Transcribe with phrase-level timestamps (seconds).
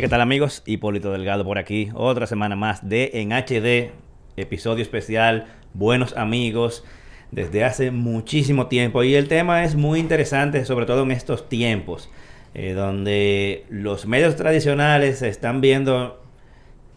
[0.00, 0.62] ¿qué tal amigos?
[0.64, 1.90] Hipólito Delgado por aquí.
[1.92, 3.92] Otra semana más de En HD,
[4.38, 5.44] episodio especial,
[5.74, 6.84] buenos amigos,
[7.32, 9.02] desde hace muchísimo tiempo.
[9.02, 12.08] Y el tema es muy interesante, sobre todo en estos tiempos,
[12.54, 16.22] eh, donde los medios tradicionales se están viendo,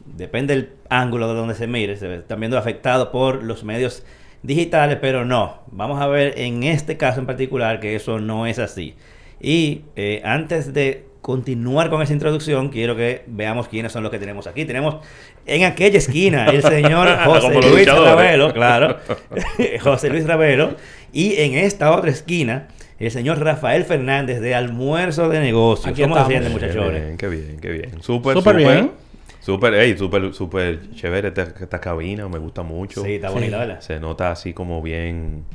[0.05, 4.05] depende del ángulo de donde se mire, se están viendo afectados por los medios
[4.43, 5.63] digitales, pero no.
[5.71, 8.95] Vamos a ver en este caso en particular que eso no es así.
[9.41, 14.19] Y eh, antes de continuar con esa introducción, quiero que veamos quiénes son los que
[14.19, 14.65] tenemos aquí.
[14.65, 14.97] Tenemos
[15.45, 18.97] en aquella esquina el señor José Luis Ravelo, claro,
[19.81, 20.75] José Luis Ravelo,
[21.13, 22.67] y en esta otra esquina
[22.99, 25.97] el señor Rafael Fernández de Almuerzo de Negocios.
[25.97, 27.17] ¿Cómo se sienten, muchachones?
[27.17, 28.03] Qué bien, qué bien.
[28.03, 28.91] Súper, súper bien.
[29.39, 33.01] Súper, hey, súper, súper chévere esta, cabina, me gusta mucho.
[33.01, 33.79] Sí, está bonita, ¿verdad?
[33.79, 35.45] Se nota así como bien,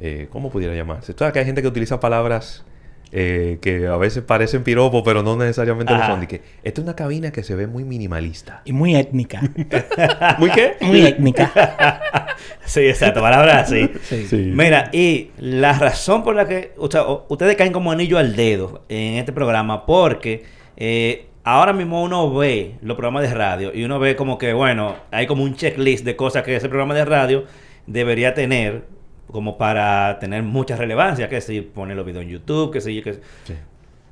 [0.00, 1.12] eh, ¿cómo pudiera llamarse?
[1.12, 2.64] Esto que hay gente que utiliza palabras
[3.12, 6.26] eh, que a veces parecen piropos, pero no necesariamente lo son.
[6.26, 8.62] que esta es una cabina que se ve muy minimalista.
[8.64, 9.42] Y muy étnica.
[10.38, 10.76] ¿Muy qué?
[10.80, 12.36] Muy étnica.
[12.64, 13.20] sí, exacto.
[13.20, 13.90] Palabra así.
[14.02, 14.52] Sí.
[14.54, 16.72] Mira, y la razón por la que
[17.28, 20.44] ustedes caen como anillo al dedo en este programa, porque
[20.76, 24.96] eh, ahora mismo uno ve los programas de radio y uno ve como que, bueno,
[25.12, 27.44] hay como un checklist de cosas que ese programa de radio
[27.86, 28.95] debería tener
[29.30, 33.02] como para tener mucha relevancia, que si pone los videos en YouTube, que si...
[33.02, 33.20] Que...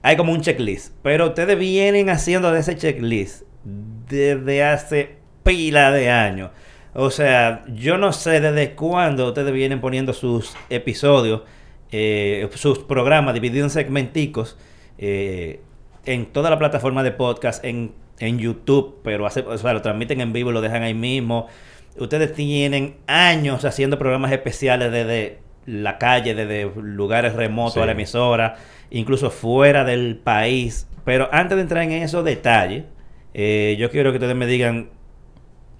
[0.02, 6.10] Hay como un checklist, pero ustedes vienen haciendo de ese checklist desde hace pila de
[6.10, 6.50] años.
[6.92, 11.42] O sea, yo no sé desde cuándo ustedes vienen poniendo sus episodios,
[11.90, 14.58] eh, sus programas divididos en segmenticos
[14.98, 15.60] eh,
[16.04, 20.20] en toda la plataforma de podcast, en, en YouTube, pero hace, o sea, lo transmiten
[20.20, 21.48] en vivo y lo dejan ahí mismo
[21.96, 28.56] ustedes tienen años haciendo programas especiales desde la calle, desde lugares remotos a la emisora,
[28.90, 30.88] incluso fuera del país.
[31.04, 32.84] Pero antes de entrar en esos detalles,
[33.32, 34.90] eh, yo quiero que ustedes me digan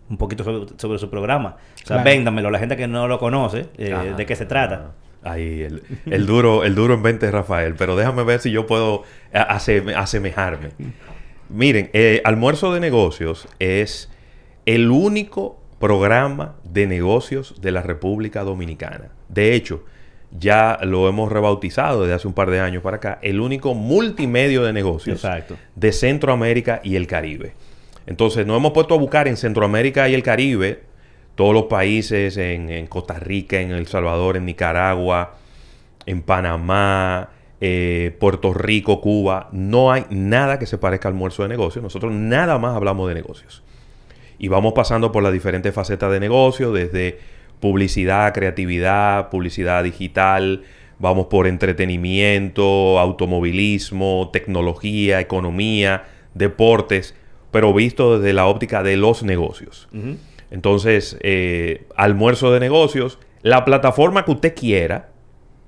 [0.09, 0.45] un poquito
[0.77, 1.57] sobre, su programa.
[1.83, 4.93] O sea, véndamelo a la gente que no lo conoce, eh, de qué se trata.
[5.23, 7.75] Ahí, el, el, duro, el duro en 20 Rafael.
[7.77, 10.71] Pero déjame ver si yo puedo eh, asemejarme.
[11.49, 11.91] Miren,
[12.25, 14.11] Almuerzo de Negocios es
[14.67, 19.11] el único programa de negocios de la República Dominicana.
[19.29, 19.85] De hecho,
[20.31, 24.63] ya lo hemos rebautizado desde hace un par de años para acá, el único multimedio
[24.65, 25.23] de negocios
[25.77, 27.53] de Centroamérica y el Caribe.
[28.07, 30.85] Entonces, nos hemos puesto a buscar en Centroamérica y el Caribe,
[31.35, 35.35] todos los países, en, Costa Rica, en El Salvador, en Nicaragua,
[36.07, 37.29] en Panamá,
[37.61, 41.83] eh, Puerto Rico, Cuba, no hay nada que se parezca al almuerzo de negocios.
[41.83, 43.63] Nosotros nada más hablamos de negocios
[44.45, 47.19] y vamos pasando por las diferentes facetas de negocio, desde
[47.61, 50.65] publicidad, creatividad, publicidad digital,
[50.99, 56.05] vamos por entretenimiento, automovilismo, tecnología, economía,
[56.35, 57.15] deportes,
[57.53, 59.89] pero visto desde la óptica de los negocios.
[60.51, 65.09] Entonces, eh, almuerzo de negocios, la plataforma que usted quiera,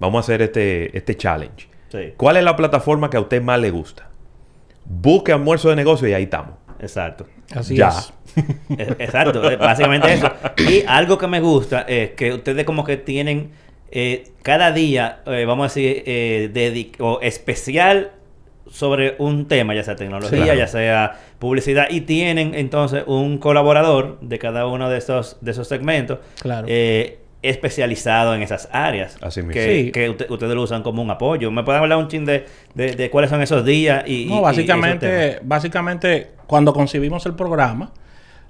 [0.01, 1.71] vamos a hacer este, este challenge.
[2.19, 4.11] ¿Cuál es la plataforma que a usted más le gusta?
[4.85, 6.57] Busque almuerzo de negocios y ahí estamos.
[6.79, 7.27] Exacto.
[7.55, 7.93] Así ya.
[8.69, 10.31] E, exacto, eh, básicamente eso.
[10.59, 13.51] Y algo que me gusta es que ustedes como que tienen
[13.91, 18.11] eh, cada día, eh, vamos a decir, eh, o especial
[18.71, 24.39] sobre un tema, ya sea tecnología, ya sea publicidad, y tienen entonces un colaborador de
[24.39, 26.19] cada uno de esos, de esos segmentos.
[26.43, 26.67] Claro
[27.49, 29.55] especializado en esas áreas Así mismo.
[29.55, 31.51] que, que ustedes lo usan como un apoyo.
[31.51, 34.05] ¿Me pueden hablar un chin de, de, cuáles son esos días?
[34.07, 37.93] Y, no, básicamente, básicamente, cuando concibimos el programa,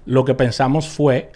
[0.05, 1.31] lo que pensamos fue,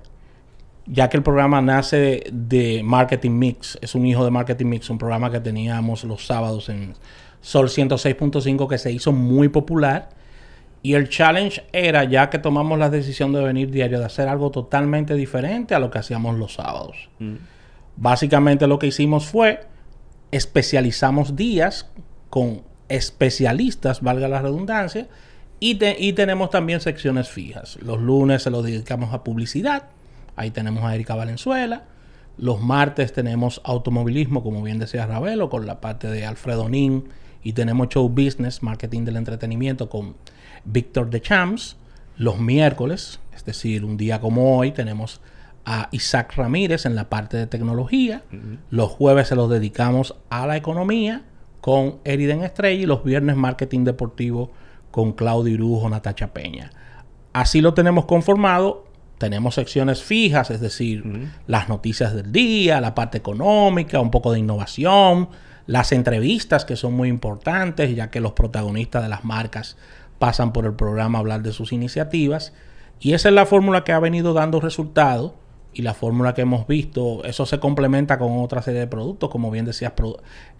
[0.87, 4.99] ya que el programa nace de Marketing Mix, es un hijo de Marketing Mix, un
[4.99, 6.95] programa que teníamos los sábados en
[7.41, 10.20] Sol 106.5 que se hizo muy popular.
[10.83, 14.51] Y el challenge era, ya que tomamos la decisión de venir diario, de hacer algo
[14.51, 17.11] totalmente diferente a lo que hacíamos los sábados.
[17.19, 17.35] Mm.
[17.97, 19.61] Básicamente lo que hicimos fue
[20.31, 21.91] especializamos días
[22.31, 25.09] con especialistas, valga la redundancia,
[25.59, 27.79] y, y, tenemos también secciones fijas.
[27.83, 29.91] Los lunes se los dedicamos a publicidad,
[30.35, 31.85] ahí tenemos a Erika Valenzuela.
[32.39, 37.05] Los martes tenemos automovilismo, como bien decía Ravelo, con la parte de Alfredo Nin.
[37.43, 40.15] Y tenemos show business, marketing del entretenimiento, con
[40.65, 41.77] Víctor de Champs.
[42.17, 45.21] Los miércoles, es decir, un día como hoy, tenemos
[45.65, 48.23] a Isaac Ramírez en la parte de tecnología.
[48.71, 51.25] Los jueves se los dedicamos a la economía
[51.61, 54.51] con Eriden Estrella y los viernes marketing deportivo
[54.91, 56.71] con Claudio Irujo, Natacha Peña.
[57.33, 58.87] Así lo tenemos conformado.
[59.19, 64.39] Tenemos secciones fijas, es decir, las noticias del día, la parte económica, un poco de
[64.39, 65.29] innovación,
[65.67, 69.77] las entrevistas que son muy importantes, ya que los protagonistas de las marcas
[70.21, 72.53] pasan por el programa hablar de sus iniciativas.
[73.01, 75.33] Y esa es la fórmula que ha venido dando resultados
[75.73, 79.51] y la fórmula que hemos visto, eso se complementa con otra serie de productos, como
[79.51, 79.93] bien decías,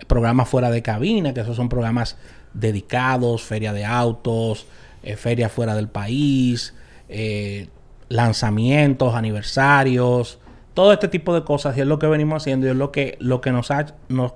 [0.07, 2.17] programas fuera de cabina, que esos son programas
[2.55, 4.67] dedicados, feria de autos,
[5.03, 6.75] eh, feria fuera del país,
[7.09, 7.69] eh,
[8.09, 10.39] lanzamientos, aniversarios,
[10.73, 13.19] todo este tipo de cosas y es lo que venimos haciendo y es lo que,
[13.21, 13.87] lo que, nos, ha,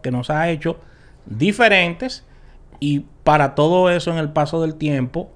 [0.02, 0.76] que nos ha hecho
[1.24, 2.24] diferentes
[2.80, 5.30] y para todo eso en el paso del tiempo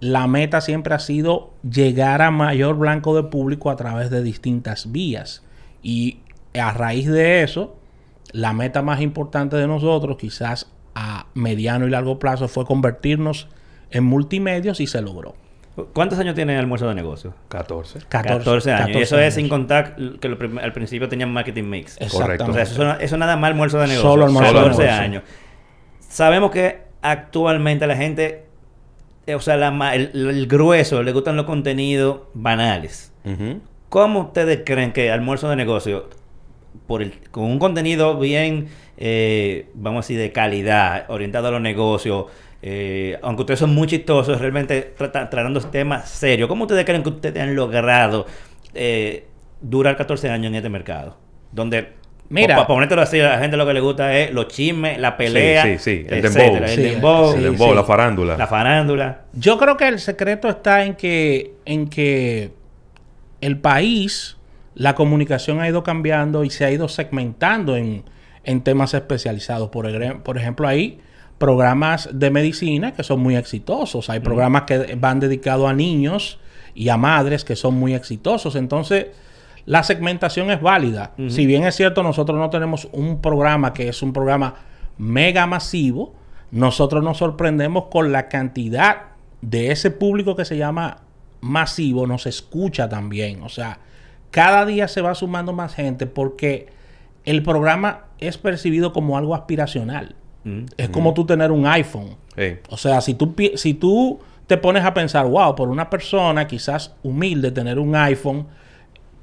[0.00, 4.90] la meta siempre ha sido llegar a mayor blanco de público a través de distintas
[4.90, 5.44] vías.
[5.82, 6.20] Y
[6.58, 7.76] a raíz de eso,
[8.32, 13.48] la meta más importante de nosotros, quizás a mediano y largo plazo, fue convertirnos
[13.90, 15.34] en multimedios y se logró.
[15.92, 17.34] ¿Cuántos años tiene el almuerzo de negocio?
[17.48, 18.00] 14.
[18.08, 18.96] 14, años.
[18.96, 20.28] y eso es sin contar que
[20.62, 21.98] al principio tenían marketing mix.
[22.10, 22.50] Correcto.
[22.50, 24.10] O sea, eso, eso, nada más almuerzo de negocio.
[24.10, 25.22] Solo almuerzo 14 años.
[26.10, 28.50] Sabemos que actualmente la gente
[29.30, 29.54] eh, o sea,
[29.94, 33.12] el, grueso, le gustan los contenidos banales.
[33.88, 36.08] ¿Cómo ustedes creen que almuerzo de negocio,
[36.86, 41.60] por el, con un contenido bien, eh, vamos a decir, de calidad, orientado a los
[41.60, 42.26] negocios,
[42.62, 47.42] eh, aunque ustedes son muy chistosos, realmente tratando temas serios, ¿cómo ustedes creen que ustedes
[47.42, 48.26] han logrado
[49.60, 51.16] durar 14 años en este mercado?
[51.52, 51.99] Donde
[52.30, 52.54] Mira.
[52.54, 55.64] Para ponértelo así, a la gente lo que le gusta es los chismes, la pelea.
[55.64, 56.06] Sí, sí, sí.
[56.08, 56.56] El dembow.
[56.56, 57.34] El dembow.
[57.34, 58.36] el dembow, la farándula.
[58.36, 59.22] La farándula.
[59.32, 62.52] Yo creo que el secreto está en que, en que
[63.40, 64.36] el país,
[64.76, 68.04] la comunicación ha ido cambiando y se ha ido segmentando en,
[68.44, 69.70] en temas especializados.
[69.70, 71.00] Por, por ejemplo, hay
[71.38, 74.08] programas de medicina que son muy exitosos.
[74.08, 76.38] Hay programas que van dedicados a niños
[76.76, 78.54] y a madres que son muy exitosos.
[78.54, 79.08] Entonces
[79.70, 81.12] la segmentación es válida.
[81.28, 84.56] Si bien es cierto, nosotros no tenemos un programa que es un programa
[84.98, 86.12] mega masivo,
[86.50, 89.02] nosotros nos sorprendemos con la cantidad
[89.42, 91.02] de ese público que se llama
[91.40, 93.44] masivo, nos escucha también.
[93.44, 93.78] O sea,
[94.32, 96.66] cada día se va sumando más gente porque
[97.24, 100.16] el programa es percibido como algo aspiracional.
[100.78, 102.16] Es como tú tener un iPhone.
[102.70, 104.18] O sea, si tú, si tú
[104.48, 108.48] te pones a pensar, wow, por una persona quizás humilde tener un iPhone,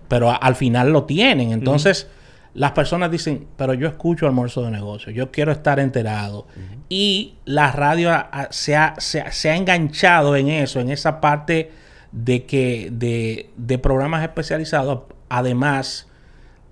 [0.07, 1.51] pero al final lo tienen.
[1.51, 2.07] Entonces,
[2.54, 6.48] las personas dicen, pero yo escucho almuerzo de negocio, yo quiero estar enterado.
[6.89, 8.12] Y la radio
[8.50, 11.71] se, ha, se, ha, enganchado en eso, en esa parte
[12.12, 16.07] de que de, de programas especializados, además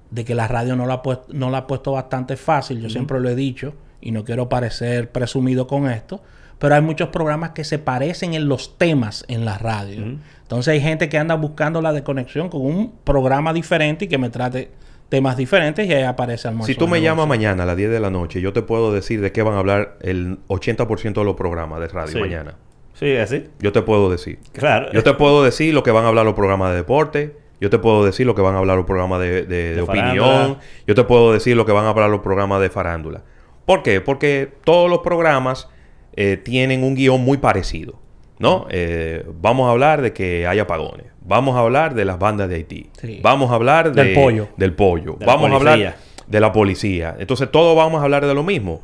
[0.09, 3.29] de que la radio no la, no la ha puesto bastante fácil, yo siempre lo
[3.29, 6.21] he dicho, y no quiero parecer presumido con esto,
[6.57, 10.17] pero hay muchos programas que se parecen en los temas en la radio.
[10.45, 14.29] Entonces hay gente que anda buscando la desconexión con un programa diferente y que me
[14.29, 14.69] trate
[15.09, 16.71] temas diferentes y ahí aparece almuerzo.
[16.71, 19.21] Si tú me llamas mañana a las 10 de la noche, yo te puedo decir
[19.21, 22.55] de qué van a hablar el 80% de los programas de radio mañana.
[22.93, 23.45] Sí, así.
[23.59, 24.37] Yo te puedo decir.
[24.53, 24.91] Claro.
[24.93, 27.35] Yo te puedo decir lo que van a hablar los programas de deporte.
[27.59, 30.59] Yo te puedo decir lo que van a hablar los programas de, opinión.
[30.85, 33.23] Yo te puedo decir lo que van a hablar los programas de farándula.
[33.65, 33.99] ¿Por qué?
[33.99, 35.69] Porque todos los programas
[36.15, 38.04] eh, tienen un guion muy parecido.
[38.37, 38.67] ¿No?
[38.69, 41.07] Eh, vamos a hablar de que hay apagones.
[41.21, 42.89] Vamos a hablar de las bandas de Haití.
[43.21, 44.49] Vamos a hablar del pollo.
[44.57, 45.17] Del pollo.
[45.25, 45.95] vamos a hablar
[46.27, 47.15] de la policía.
[47.17, 48.81] Entonces, todos vamos a hablar de lo mismo.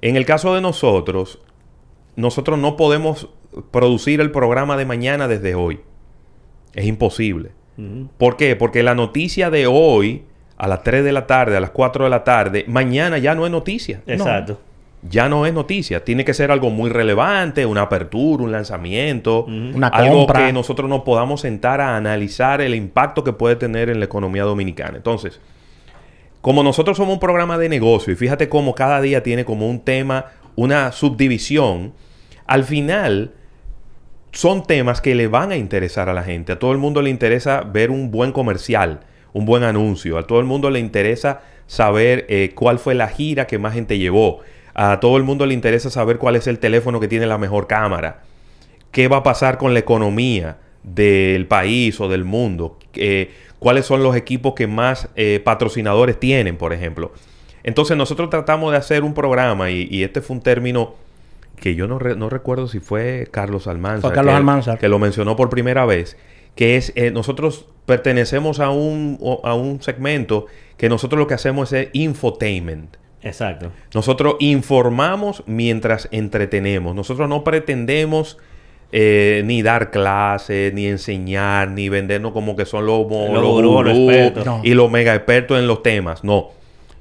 [0.00, 1.40] En el caso de nosotros,
[2.16, 3.28] nosotros no podemos
[3.70, 5.80] producir el programa de mañana desde hoy.
[6.74, 7.50] Es imposible.
[8.18, 8.54] ¿Por qué?
[8.54, 10.24] Porque la noticia de hoy,
[10.56, 13.44] a las 3 de la tarde, a las 4 de la tarde, mañana ya no
[13.44, 14.02] es noticia.
[14.06, 14.58] Exacto
[15.02, 16.04] ya no es noticia.
[16.04, 21.02] Tiene que ser algo muy relevante, una apertura, un lanzamiento, una algo que nosotros nos
[21.02, 24.96] podamos sentar a analizar el impacto que puede tener en la economía dominicana.
[24.96, 25.40] Entonces,
[26.40, 29.80] como nosotros somos un programa de negocio y fíjate cómo cada día tiene como un
[29.80, 31.92] tema, una subdivisión,
[32.46, 33.32] al final
[34.32, 36.52] son temas que le van a interesar a la gente.
[36.52, 39.00] A todo el mundo le interesa ver un buen comercial,
[39.32, 40.16] un buen anuncio.
[40.16, 43.98] A todo el mundo le interesa saber eh, cuál fue la gira que más gente
[43.98, 44.40] llevó.
[44.74, 47.66] A todo el mundo le interesa saber cuál es el teléfono que tiene la mejor
[47.66, 48.22] cámara.
[48.90, 52.78] ¿Qué va a pasar con la economía del país o del mundo?
[52.94, 57.12] Eh, ¿Cuáles son los equipos que más eh, patrocinadores tienen, por ejemplo?
[57.64, 60.94] Entonces nosotros tratamos de hacer un programa y, este fue un término
[61.56, 64.12] que yo no, recuerdo si fue Carlos Almanzar.
[64.12, 64.78] Carlos que, Almanzar.
[64.78, 66.16] Que lo mencionó por primera vez.
[66.56, 71.72] Que es, eh, nosotros pertenecemos a un, a un segmento que nosotros lo que hacemos
[71.72, 72.96] es infotainment.
[73.22, 73.70] Exacto.
[73.94, 76.94] Nosotros informamos mientras entretenemos.
[76.94, 78.38] Nosotros no pretendemos
[78.90, 83.06] eh, ni dar clases, ni enseñar, ni vendernos como que son los,
[84.62, 86.24] y los mega expertos en los temas.
[86.24, 86.50] No.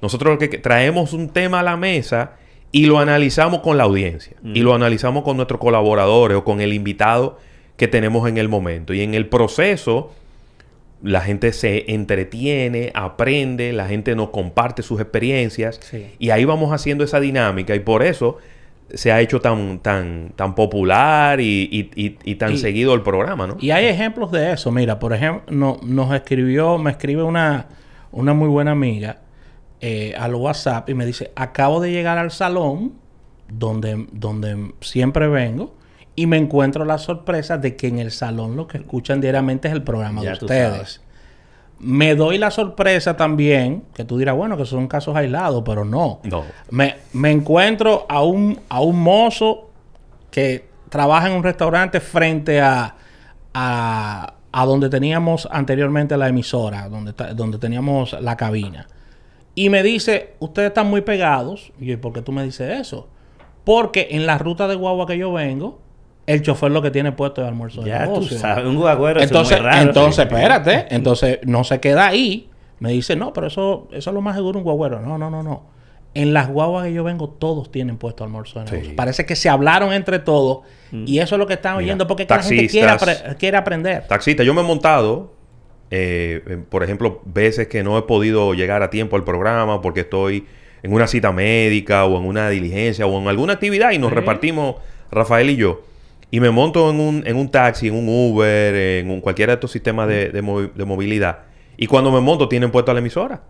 [0.01, 2.33] Nosotros lo que traemos un tema a la mesa
[2.71, 4.37] y lo analizamos con la audiencia.
[4.43, 7.37] Y lo analizamos con nuestros colaboradores o con el invitado
[7.75, 8.93] que tenemos en el momento.
[8.93, 10.11] Y en el proceso,
[11.03, 15.79] la gente se entretiene, aprende, la gente nos comparte sus experiencias.
[16.19, 17.75] Y ahí vamos haciendo esa dinámica.
[17.75, 18.37] Y por eso
[18.93, 23.57] se ha hecho tan, tan, tan popular y, tan seguido el programa, ¿no?
[23.59, 24.71] Y hay ejemplos de eso.
[24.71, 27.67] Mira, por ejemplo, nos escribió, me escribe una,
[28.11, 29.17] una muy buena amiga
[29.79, 32.93] eh, al WhatsApp y me dice, acabo de llegar al salón
[33.47, 35.73] donde, donde siempre vengo
[36.15, 39.73] y me encuentro la sorpresa de que en el salón lo que escuchan diariamente es
[39.73, 41.01] el programa de ustedes.
[41.79, 46.19] Me doy la sorpresa también, que tú dirás, bueno, que son casos aislados, pero no.
[46.23, 46.43] No.
[46.69, 49.69] Me, me encuentro a un, a un mozo
[50.29, 52.95] que trabaja en un restaurante frente a,
[53.53, 58.87] a, a donde teníamos anteriormente la emisora, donde, donde teníamos la cabina.
[59.55, 61.73] Y me dice, ustedes están muy pegados.
[61.79, 63.07] Y yo, ¿por qué tú me dices eso?
[63.63, 65.79] Porque en la ruta de guagua que yo vengo,
[66.33, 69.61] el chofer lo que tiene puesto es almuerzo ya Tú sabes, un guagüero entonces, es
[69.61, 70.85] muy raro, Entonces, espérate.
[70.89, 72.49] Entonces, no se queda ahí.
[72.79, 74.99] Me dice, no, pero eso, eso es lo más seguro un guagüero.
[75.01, 75.63] No, no, no, no.
[76.13, 79.93] En las guaguas que yo vengo, todos tienen puesto almuerzo de Parece que se hablaron
[79.93, 80.61] entre todos.
[80.91, 81.05] Mm.
[81.07, 82.97] Y eso es lo que están oyendo porque la gente quiere,
[83.37, 84.07] quiere aprender.
[84.07, 85.41] Taxista, yo me he montado
[85.93, 90.45] eh, por ejemplo, veces que no he podido llegar a tiempo al programa porque estoy
[90.83, 94.77] en una cita médica o en una diligencia o en alguna actividad y nos repartimos
[95.11, 95.81] Rafael y yo.
[96.31, 99.55] Y me monto en un, en un taxi, en un Uber, en un, cualquiera de
[99.55, 101.39] estos sistemas de, movilidad.
[101.77, 103.41] Y cuando me monto tienen puesto a la emisora.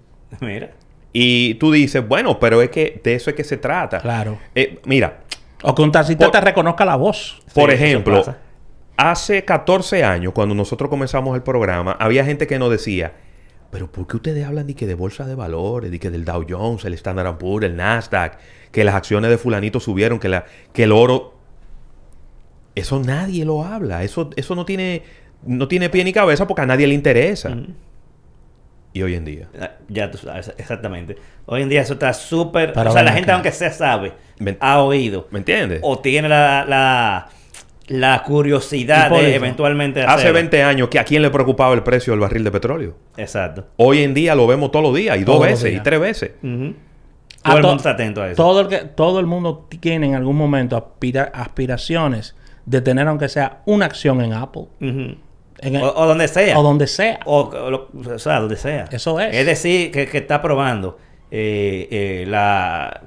[0.40, 0.70] Mira.
[1.12, 4.00] Y tú dices, bueno, pero es que de eso es que se trata.
[4.00, 4.38] Claro.
[4.54, 5.24] Eh, mira.
[5.62, 7.42] O que un taxista te reconozca la voz.
[7.52, 8.22] Por ejemplo,
[9.02, 13.14] Hace 14 años, cuando nosotros comenzamos el programa, había gente que nos decía,
[13.70, 16.44] pero ¿por qué ustedes hablan de que de bolsa de valores, de que del Dow
[16.46, 18.38] Jones, el Standard Poor's, el Nasdaq,
[18.70, 20.44] que las acciones de fulanito subieron, que, la,
[20.74, 21.39] que el oro...
[22.74, 25.02] Eso nadie lo habla, eso, eso no, tiene,
[25.44, 27.56] no tiene pie ni cabeza porque a nadie le interesa.
[28.92, 29.48] Y hoy en día.
[29.60, 31.16] Ah, ya tú sabes, exactamente.
[31.46, 32.76] Hoy en día eso está súper...
[32.76, 34.12] O sea, la gente aunque sea sabe,
[34.60, 35.28] ha oído.
[35.30, 35.80] ¿Me entiendes?
[35.82, 37.28] O tiene la
[37.90, 42.20] la curiosidad de eventualmente Hace 20 años, que ¿a quién le preocupaba el precio del
[42.20, 42.96] barril de petróleo?
[43.16, 43.66] Exacto.
[43.76, 46.30] Hoy en día lo vemos todos los días, y dos veces, y tres veces.
[46.40, 48.36] Todo el mundo está atento a eso.
[48.36, 50.94] Todo el, que, todo el mundo tiene en algún momento
[51.32, 52.36] aspiraciones
[52.70, 54.66] de tener, aunque sea, una acción en Apple.
[54.80, 56.58] o, donde sea.
[56.58, 57.20] O donde sea.
[57.24, 58.84] O, sea, donde sea.
[58.90, 59.34] Eso es.
[59.34, 60.98] Es decir, que, está probando
[61.30, 63.02] eh, eh, la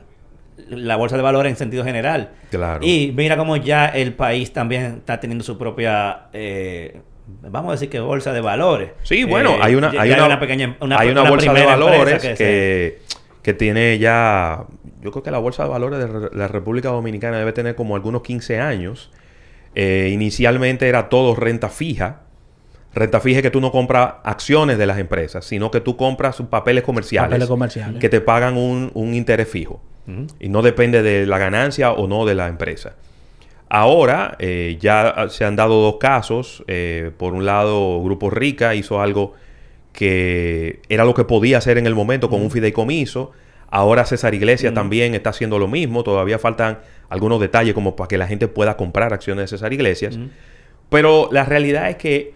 [0.70, 2.32] la bolsa de valores en sentido general.
[2.50, 2.79] Claro.
[2.86, 7.01] Y mira cómo ya el país también está teniendo su propia, eh,
[7.41, 8.91] vamos a decir que bolsa de valores.
[9.03, 13.00] Sí, bueno, eh, hay una, hay una, pequeña, hay una, bolsa de valores que,
[13.41, 14.65] que, tiene ya,
[15.01, 18.22] yo creo que la bolsa de valores de la República Dominicana debe tener como algunos
[18.22, 19.12] 15 años.
[19.75, 22.22] Eh, inicialmente era todo renta fija.
[22.94, 26.42] Renta fija es que tú no compras acciones de las empresas, sino que tú compras
[26.50, 28.00] papeles comerciales, papeles comerciales.
[28.00, 29.82] que te pagan un, un interés fijo.
[30.39, 32.96] Y no depende de la ganancia o no de la empresa.
[33.70, 36.63] Ahora eh, ya se han dado dos casos.
[36.68, 39.34] Eh, por un lado, Grupo Rica hizo algo
[39.94, 43.32] que era lo que podía hacer en el momento con un fideicomiso.
[43.75, 46.03] Ahora César Iglesias también está haciendo lo mismo.
[46.03, 46.77] Todavía faltan
[47.10, 50.20] algunos detalles como para que la gente pueda comprar acciones de César Iglesias.
[50.89, 52.36] Pero la realidad es que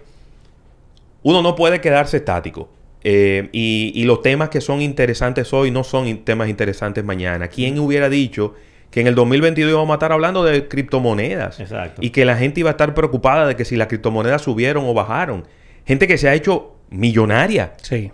[1.22, 2.70] uno no puede quedarse estático.
[3.04, 7.50] Eh, y, los temas que son interesantes hoy no son temas interesantes mañana.
[7.50, 8.56] ¿Quién hubiera dicho
[8.90, 11.60] que en el 2022 íbamos a estar hablando de criptomonedas?
[11.60, 12.02] Exacto.
[12.04, 14.96] Y que la gente iba a estar preocupada de que si las criptomonedas subieron o
[14.96, 15.46] bajaron.
[15.86, 17.74] Gente que se ha hecho millonaria.
[17.84, 18.12] Sí.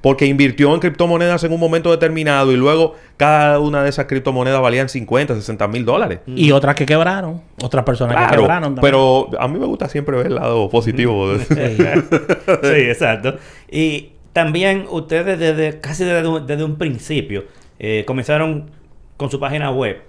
[0.00, 4.60] Porque invirtió en criptomonedas en un momento determinado y luego cada una de esas criptomonedas
[4.60, 6.20] valían 50, 60 mil dólares.
[6.26, 7.42] Y otras que quebraron.
[7.62, 8.82] Otras personas que quebraron también.
[8.82, 11.36] Pero a mí me gusta siempre ver el lado positivo.
[11.36, 13.36] sí, sí exacto.
[13.70, 17.44] Y también ustedes desde casi desde, un principio
[17.80, 18.70] eh, comenzaron
[19.16, 20.02] con su página web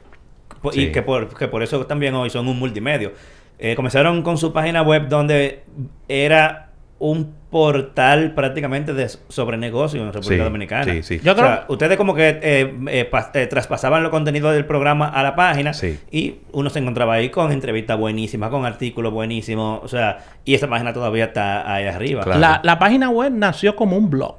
[0.74, 3.13] y que por, que por eso también hoy son un multimedio.
[3.58, 5.63] Eh, comenzaron con su página web donde
[6.08, 6.68] era
[6.99, 10.83] un portal prácticamente de sobre negocio en República Dominicana.
[10.83, 11.19] Sí, sí.
[11.23, 15.35] Yo creo, ustedes como que eh, eh, eh, traspasaban los contenidos del programa a la
[15.35, 15.71] página
[16.11, 20.69] y uno se encontraba ahí con entrevistas buenísimas, con artículos buenísimos, o sea, y esa
[20.69, 22.23] página todavía está ahí arriba.
[22.25, 24.35] La, página web nació como un blog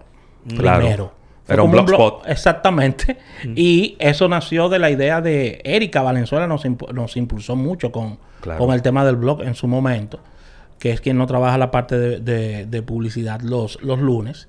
[0.47, 1.19] primero.
[1.49, 2.29] Era un blogspot.
[2.29, 3.17] exactamente.
[3.45, 3.55] Mm.
[3.57, 6.63] Y eso nació de la idea de Erika Valenzuela, nos,
[6.95, 8.19] nos impulsó mucho con,
[8.57, 10.21] con el tema del blog en su momento
[10.81, 14.49] que es quien no trabaja la parte de, publicidad los, los lunes.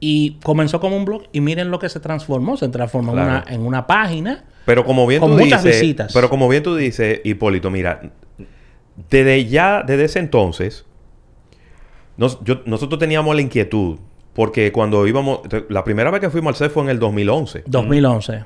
[0.00, 2.56] Y comenzó como un blog y miren lo que se transformó.
[2.56, 4.44] Se transformó en, una, página.
[4.66, 8.10] Pero como bien tú dices, pero como bien tú dices, Hipólito, mira,
[9.08, 10.86] desde ya, desde ese entonces,
[12.16, 13.98] nosotros teníamos la inquietud,
[14.32, 17.64] porque cuando íbamos, la primera vez que fuimos al CES fue en el 2011.
[17.66, 18.44] 2011.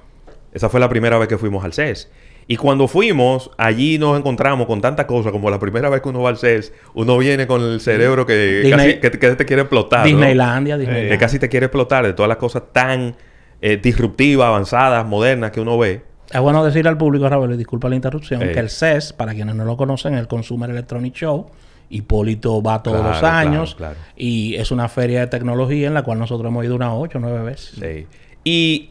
[0.53, 2.11] Esa fue la primera vez que fuimos al CES.
[2.47, 6.23] Y cuando fuimos, allí nos encontramos con tantas cosas como la primera vez que uno
[6.23, 10.05] va al CES, uno viene con el cerebro que, casi, que, te quiere explotar.
[10.05, 11.13] Disneylandia, Disneylandia.
[11.13, 13.17] Que casi te quiere explotar de todas las cosas tan
[13.61, 16.03] eh, disruptivas, avanzadas, modernas que uno ve.
[16.31, 19.65] Es bueno decir al público, Raúl, disculpa la interrupción, que el CES, para quienes no
[19.65, 21.47] lo conocen, el Consumer Electronic Show,
[21.91, 23.77] Hipólito va todos los años
[24.17, 27.21] y es una feria de tecnología en la cual nosotros hemos ido unas ocho o
[27.21, 27.79] nueve veces.
[27.79, 28.07] Sí.
[28.43, 28.91] Y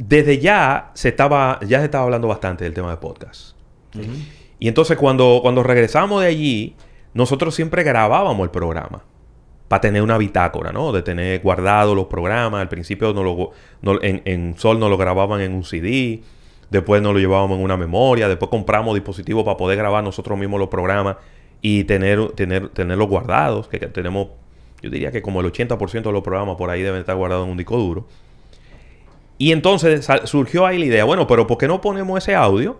[0.00, 3.56] desde ya se estaba, ya se estaba hablando bastante del tema de podcast.
[4.58, 6.76] Y entonces cuando, cuando regresamos de allí,
[7.12, 9.04] nosotros siempre grabábamos el programa
[9.68, 10.92] para tener una bitácora, ¿no?
[10.92, 12.60] De tener guardado los programas.
[12.60, 13.52] Al principio no
[13.82, 16.22] lo, en, en, Sol nos lo grababan en un CD,
[16.70, 20.58] después nos lo llevábamos en una memoria, después compramos dispositivos para poder grabar nosotros mismos
[20.58, 21.16] los programas
[21.62, 24.28] y tener, tener, tenerlos guardados, que, tenemos,
[24.82, 27.52] yo diría que como el 80% de los programas por ahí deben estar guardados en
[27.52, 28.06] un disco duro.
[29.40, 32.78] Y entonces surgió ahí la idea, bueno, pero ¿por qué no ponemos ese audio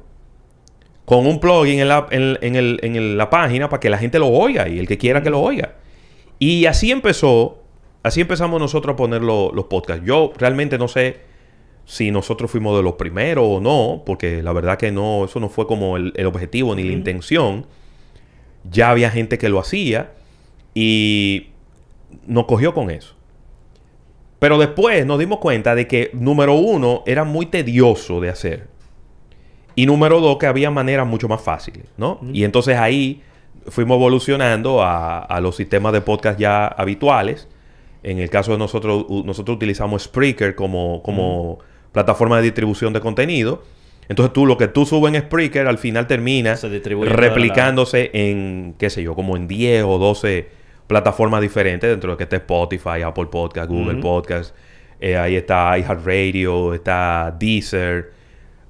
[1.07, 4.79] con un plugin en la, en, la página para que la gente lo oiga y
[4.79, 5.77] el que quiera que lo oiga?
[6.39, 7.63] Y así empezó,
[8.03, 10.05] así empezamos nosotros a poner los podcasts.
[10.05, 11.21] Yo realmente no sé
[11.87, 15.49] si nosotros fuimos de los primeros o no, porque la verdad que no, eso no
[15.49, 17.65] fue como el, objetivo ni la intención
[18.71, 20.13] ya había gente que lo hacía
[20.75, 21.53] y
[22.27, 23.15] nos cogió con eso.
[24.41, 28.69] Pero después nos dimos cuenta de que, número uno, era muy tedioso de hacer.
[29.77, 32.19] Y número dos, que había maneras mucho más fáciles, ¿no?
[32.33, 33.23] Y entonces ahí
[33.67, 37.49] fuimos evolucionando a, los sistemas de podcast ya habituales.
[38.03, 41.59] En el caso de nosotros, nosotros utilizamos Spreaker como, como
[41.93, 43.63] plataforma de distribución de contenido.
[44.09, 49.03] Entonces tú lo que tú subes en Spreaker al final termina replicándose en, qué sé
[49.03, 50.60] yo, como en 10 o 12
[50.91, 54.57] plataformas diferentes, dentro de que está Spotify, Apple Podcast, Google Podcast,
[54.99, 58.11] eh, ahí está iHeartRadio, está Deezer.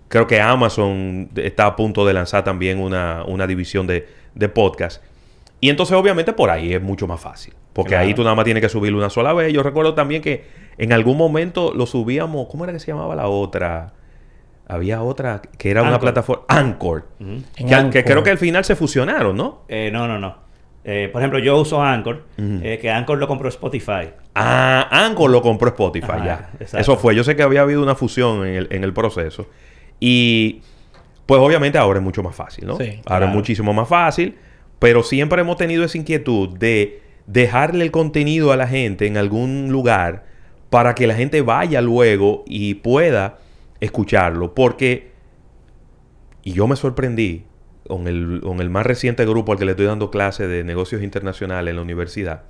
[0.08, 5.02] Creo que Amazon está a punto de lanzar también una, división de, de podcast.
[5.60, 7.54] Y entonces obviamente por ahí es mucho más fácil.
[7.72, 9.50] Porque ahí tú nada más tienes que subirlo una sola vez.
[9.50, 10.44] Yo recuerdo también que
[10.76, 13.94] en algún momento lo subíamos, ¿cómo era que se llamaba la otra?
[14.68, 17.08] había otra que era una plataforma, Anchor,
[17.56, 19.62] que, creo que al final se fusionaron, ¿no?
[19.68, 20.49] Eh, no, no, no.
[20.82, 24.10] Eh, por ejemplo, yo uso Anchor, eh, que Anchor lo compró Spotify.
[24.34, 26.50] Ah, Anchor lo compró Spotify, ya.
[26.58, 27.14] Eso fue.
[27.14, 29.46] Yo sé que había habido una fusión en el, en el proceso.
[29.98, 30.62] Y
[31.26, 32.76] pues obviamente ahora es mucho más fácil, ¿no?
[32.76, 34.36] Sí, ahora es muchísimo más fácil,
[34.78, 39.68] pero siempre hemos tenido esa inquietud de dejarle el contenido a la gente en algún
[39.70, 40.24] lugar
[40.70, 43.38] para que la gente vaya luego y pueda
[43.80, 45.12] escucharlo, porque,
[46.42, 47.44] y yo me sorprendí
[47.90, 51.02] con el, con el más reciente grupo al que le estoy dando clase de negocios
[51.02, 52.42] internacionales en la universidad,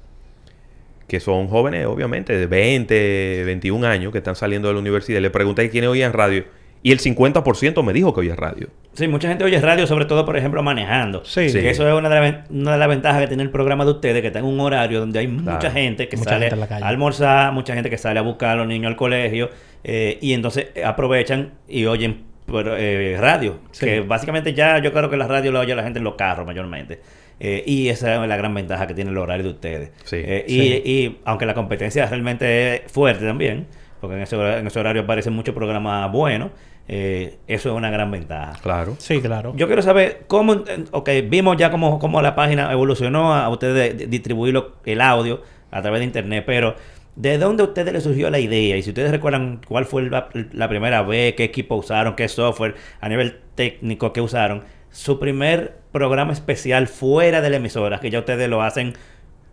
[1.08, 5.20] que son jóvenes, obviamente, de 20, 21 años, que están saliendo de la universidad.
[5.20, 6.44] Le pregunté quiénes oían radio
[6.82, 8.68] y el 50% me dijo que oía radio.
[8.92, 11.24] Sí, mucha gente oye radio, sobre todo, por ejemplo, manejando.
[11.24, 11.40] Sí.
[11.40, 14.44] Eso es una de, las ventajas que tiene el programa de ustedes, que está en
[14.44, 18.22] un horario donde hay mucha gente que sale a almorzar, mucha gente que sale a
[18.22, 19.50] buscar a los niños al colegio,
[19.84, 23.58] eh, y entonces aprovechan y oyen eh, radio.
[23.78, 26.46] Que básicamente ya yo creo que la radio la oye la gente en los carros
[26.46, 27.00] mayormente.
[27.38, 29.90] Eh, y esa es la gran ventaja que tiene el horario de ustedes.
[30.04, 33.66] Sí, y, y, aunque la competencia realmente es fuerte también,
[34.00, 36.50] porque en ese, en ese horario aparecen muchos programas buenos,
[36.92, 38.58] eh, eso es una gran ventaja.
[38.62, 38.96] Claro.
[38.98, 39.52] Sí, claro.
[39.54, 44.60] Yo quiero saber cómo, ok, vimos ya cómo, cómo la página evolucionó a ustedes distribuir
[44.84, 46.74] el audio a través de internet, pero
[47.16, 48.76] ¿de dónde a ustedes les surgió la idea?
[48.76, 53.08] Y si ustedes recuerdan cuál fue la, primera vez, qué equipo usaron, qué software, a
[53.08, 58.48] nivel técnico que usaron, su primer programa especial fuera de la emisora, que ya ustedes
[58.48, 58.94] lo hacen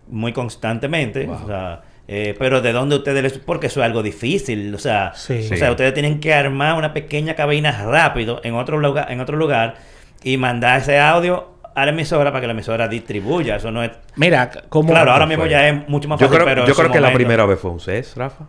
[0.07, 1.27] muy constantemente.
[1.27, 3.37] O sea, eh, pero ¿de dónde ustedes les...?
[3.37, 4.73] Porque eso es algo difícil.
[4.73, 9.11] O sea, o sea, ustedes tienen que armar una pequeña cabina rápido en otro lugar,
[9.11, 9.75] en otro lugar
[10.23, 13.57] y mandar ese audio a la emisora para que la emisora distribuya.
[13.57, 13.91] Eso no es...
[14.15, 14.89] Mira, como...
[14.89, 16.67] Claro, ahora mismo ya es mucho más fácil, yo creo, pero...
[16.67, 18.47] Yo creo que la primera vez fue un CES, Rafa.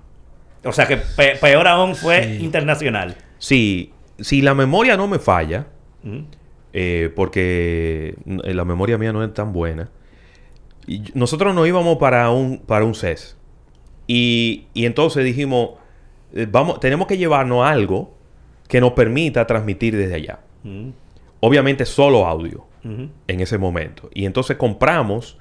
[0.64, 3.16] O sea, que peor aún fue internacional.
[3.36, 3.92] Sí.
[4.18, 5.66] Si la memoria no me falla,
[6.72, 9.90] eh, porque la memoria mía no es tan buena,
[10.86, 13.36] y nosotros nos íbamos para un, para un CES.
[14.06, 15.72] Y, entonces dijimos,
[16.32, 18.16] eh, vamos, tenemos que llevarnos algo
[18.68, 20.38] que nos permita transmitir desde allá.
[20.62, 20.88] Mm.
[21.40, 24.08] Obviamente solo audio en ese momento.
[24.14, 25.38] Y entonces compramos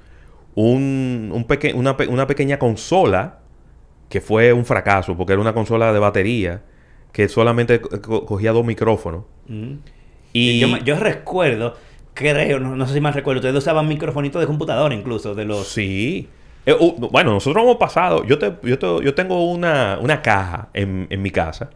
[0.55, 1.45] un,
[1.75, 3.39] una, pequeña consola
[4.09, 6.63] que fue un fracaso porque era una consola de batería
[7.11, 9.23] que solamente cogía dos micrófonos.
[10.33, 11.75] Y yo, yo, recuerdo,
[12.13, 15.67] creo, no, no, sé si más recuerdo, ustedes usaban microfonitos de computadora incluso, de los...
[15.67, 16.27] Sí.
[16.65, 16.75] Eh,
[17.11, 21.31] bueno, nosotros hemos pasado, yo, te, yo, yo tengo una, una caja en, en, mi
[21.31, 21.69] casa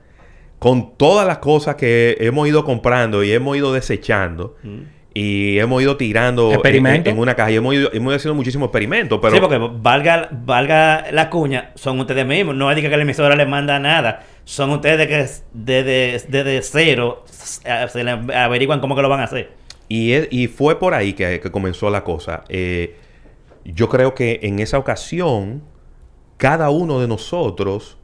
[0.60, 4.58] con todas las cosas que hemos ido comprando y hemos ido desechando.
[4.62, 4.82] Mm.
[5.14, 9.20] Y hemos ido tirando en, una caja y hemos ido, hemos ido haciendo muchísimos experimentos.
[9.22, 9.36] Pero...
[9.36, 12.56] Sí, porque valga, valga la cuña, son ustedes mismos.
[12.56, 14.24] No es que la emisora les manda nada.
[14.46, 19.52] Son ustedes que desde, desde cero se le averiguan cómo que lo van a hacer.
[19.90, 22.46] Y, y fue por ahí que, que comenzó la cosa.
[22.48, 22.96] Eh,
[23.66, 25.62] yo creo que en esa ocasión,
[26.38, 27.98] cada uno de nosotros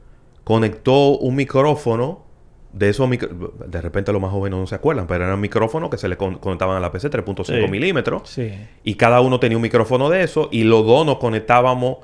[0.44, 2.27] conectó un micrófono
[2.74, 6.08] de esos de repente los más jóvenes no se acuerdan, pero eran micrófonos que se
[6.08, 8.38] le conectaban a la PC 3.5 milímetros.
[8.84, 11.98] Y cada uno tenía un micrófono de eso y los dos nos conectábamos.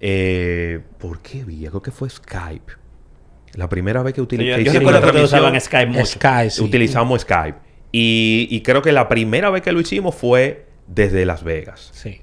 [0.00, 1.70] Eh, ¿Por qué vía?
[1.70, 2.72] Creo que fue Skype.
[3.54, 4.62] La primera vez que utilicé.
[4.62, 7.58] yo, recuerdo que usaban Skype Skype, Utilizamos Skype.
[7.90, 11.90] Y, creo que la primera vez que lo hicimos fue desde Las Vegas.
[11.92, 12.20] Sí.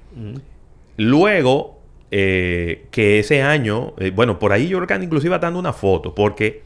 [0.96, 5.72] Luego, eh, que ese año, eh, bueno, por ahí yo creo que inclusive dando una
[5.72, 6.62] foto, porque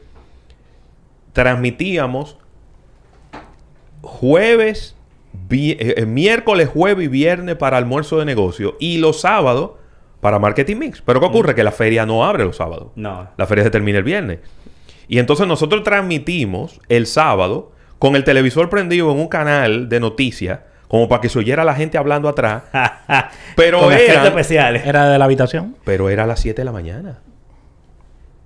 [1.33, 2.37] transmitíamos
[4.01, 4.95] jueves,
[5.49, 9.71] eh, miércoles, jueves y viernes para almuerzo de negocio y los sábados
[10.19, 11.01] para marketing mix.
[11.01, 11.55] Pero ¿qué ocurre?
[11.55, 12.89] Que la feria no abre los sábados.
[12.95, 13.27] No.
[13.37, 14.39] La feria se termina el viernes.
[15.07, 20.59] Y entonces nosotros transmitimos el sábado con el televisor prendido en un canal de noticias
[20.87, 22.63] como para que se oyera la gente hablando atrás.
[23.55, 24.85] pero era, especiales.
[24.85, 25.77] era de la habitación.
[25.85, 27.19] Pero era a las 7 de la mañana.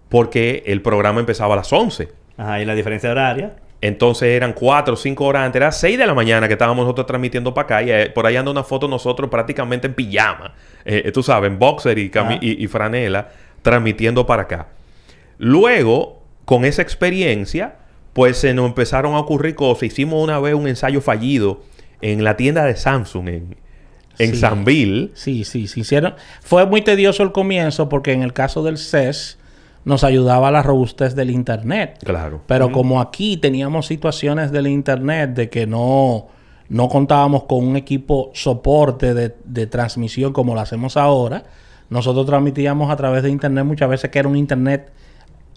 [0.10, 2.25] Porque el programa empezaba a las 11.
[2.38, 3.56] Ajá, y la diferencia horaria.
[3.82, 7.06] Entonces eran 4 o 5 horas antes, era 6 de la mañana que estábamos nosotros
[7.06, 10.54] transmitiendo para acá y eh, por ahí anda una foto nosotros prácticamente en pijama.
[10.86, 13.30] Eh, tú sabes, en boxer y, y, franela,
[13.62, 14.67] transmitiendo para acá.
[15.38, 17.76] Luego, con esa experiencia,
[18.13, 19.84] pues se nos empezaron a ocurrir cosas.
[19.84, 21.62] Hicimos una vez un ensayo fallido
[22.02, 23.58] en la tienda de Samsung en,
[24.17, 25.12] en Sanville.
[25.13, 25.82] Sí, sí, sí.
[25.82, 26.15] Hicieron.
[26.41, 29.38] Fue muy tedioso el comienzo porque en el caso del CES
[29.86, 32.00] nos ayudaba la robustez del Internet.
[32.04, 32.41] Claro.
[32.48, 36.28] Pero como aquí teníamos situaciones del Internet de que no,
[36.69, 41.43] no contábamos con un equipo soporte de, de transmisión como lo hacemos ahora,
[41.89, 44.91] nosotros transmitíamos a través de Internet muchas veces que era un Internet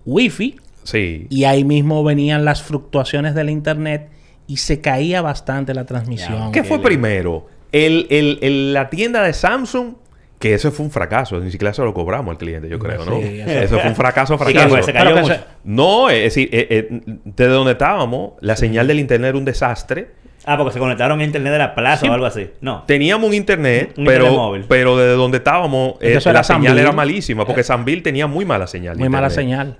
[0.04, 0.56] Wi-Fi.
[0.84, 1.26] Sí.
[1.30, 4.10] Y ahí mismo venían las fluctuaciones del Internet
[4.46, 6.52] y se caía bastante la transmisión.
[6.52, 7.46] ¿Qué fue primero?
[7.70, 9.94] El, la tienda de Samsung,
[10.38, 13.16] que eso fue un fracaso, ni siquiera se lo cobramos al cliente, yo creo, ¿no?
[13.18, 14.82] eso fue un fracaso, fracaso.
[14.82, 15.16] se cayó
[15.64, 20.12] No, es decir, eh, eh, desde donde estábamos, la señal del internet era un desastre.
[20.44, 22.48] Ah, porque se conectaron a internet de la plaza o algo así.
[22.60, 22.84] No.
[22.86, 28.02] Teníamos un internet, pero, pero desde donde estábamos, eh, la señal era malísima, porque Sanville
[28.02, 28.96] tenía muy mala señal.
[28.96, 29.76] Muy mala señal.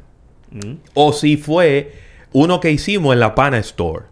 [0.51, 0.75] Mm.
[0.95, 1.93] O si fue
[2.33, 4.07] uno que hicimos en la Pana Store.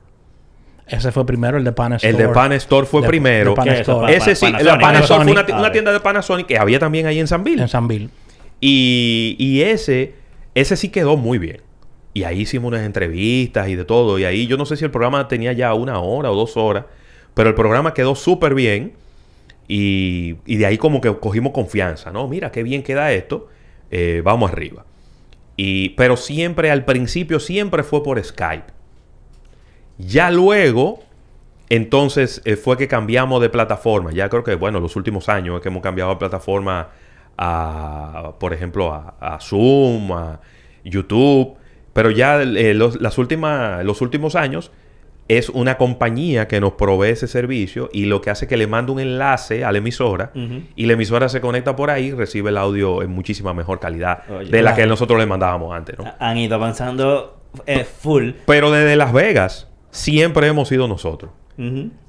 [0.87, 2.14] Ese fue primero, el de Panasonic.
[2.14, 3.55] El de Panasonic fue primero.
[4.09, 7.62] Ese sí, la Panasonic fue una, tienda de Panasonic que había también ahí en Sanville.
[7.62, 8.09] En Sanville.
[8.61, 10.14] Y, y ese,
[10.55, 11.61] ese sí quedó muy bien.
[12.14, 14.18] Y ahí hicimos unas entrevistas y de todo.
[14.18, 16.85] Y ahí yo no sé si el programa tenía ya una hora o dos horas,
[17.35, 18.94] pero el programa quedó súper bien.
[19.68, 22.29] Y, y, de ahí como que cogimos confianza, ¿no?
[22.29, 23.49] Mira, qué bien queda esto.
[23.90, 24.87] Eh, vamos arriba.
[25.57, 28.76] Y, pero siempre, al principio, siempre fue por Skype.
[29.98, 31.00] Ya luego,
[31.68, 34.12] entonces eh, fue que cambiamos de plataforma.
[34.12, 36.88] Ya creo que, bueno, los últimos años es que hemos cambiado de plataforma
[37.38, 40.40] a, por ejemplo, a, Zoom, a
[40.85, 41.56] YouTube.
[41.92, 44.70] Pero ya eh, los, las últimas, los últimos años
[45.28, 48.66] es una compañía que nos provee ese servicio y lo que hace es que le
[48.66, 50.30] manda un enlace a la emisora
[50.76, 54.24] y la emisora se conecta por ahí y recibe el audio en muchísima mejor calidad
[54.26, 55.98] de la que nosotros le mandábamos antes.
[55.98, 56.04] ¿no?
[56.20, 58.32] Han ido avanzando eh, full.
[58.46, 61.31] Pero desde Las Vegas siempre hemos sido nosotros.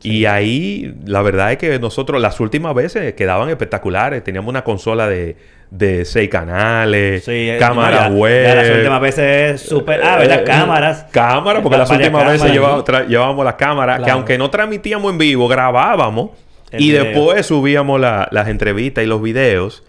[0.03, 4.21] Y ahí, la verdad es que nosotros las últimas veces quedaban espectaculares.
[4.21, 5.37] Teníamos una consola de,
[5.71, 8.55] de seis canales, sí, eh, cámara web.
[8.55, 10.01] las últimas veces super.
[10.03, 10.41] Ah, ¿verdad?
[10.41, 11.05] Eh, cámaras.
[11.11, 16.31] Cámaras, porque las últimas veces llevábamos, las cámaras, que aunque no transmitíamos en vivo, grabábamos
[16.73, 19.83] y después subíamos las entrevistas y los videos.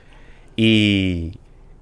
[0.57, 1.39] Y,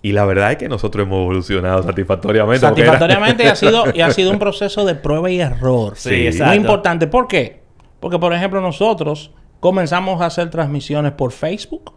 [0.07, 2.61] y la verdad es que nosotros hemos evolucionado satisfactoriamente.
[2.61, 5.95] Satisfactoriamente y, ha sido, y ha sido un proceso de prueba y error.
[5.97, 6.47] Sí, exacto.
[6.47, 7.09] Muy importante.
[7.09, 7.62] ¿Por qué?
[7.99, 11.92] Porque, por ejemplo, nosotros comenzamos a hacer transmisiones por Facebook.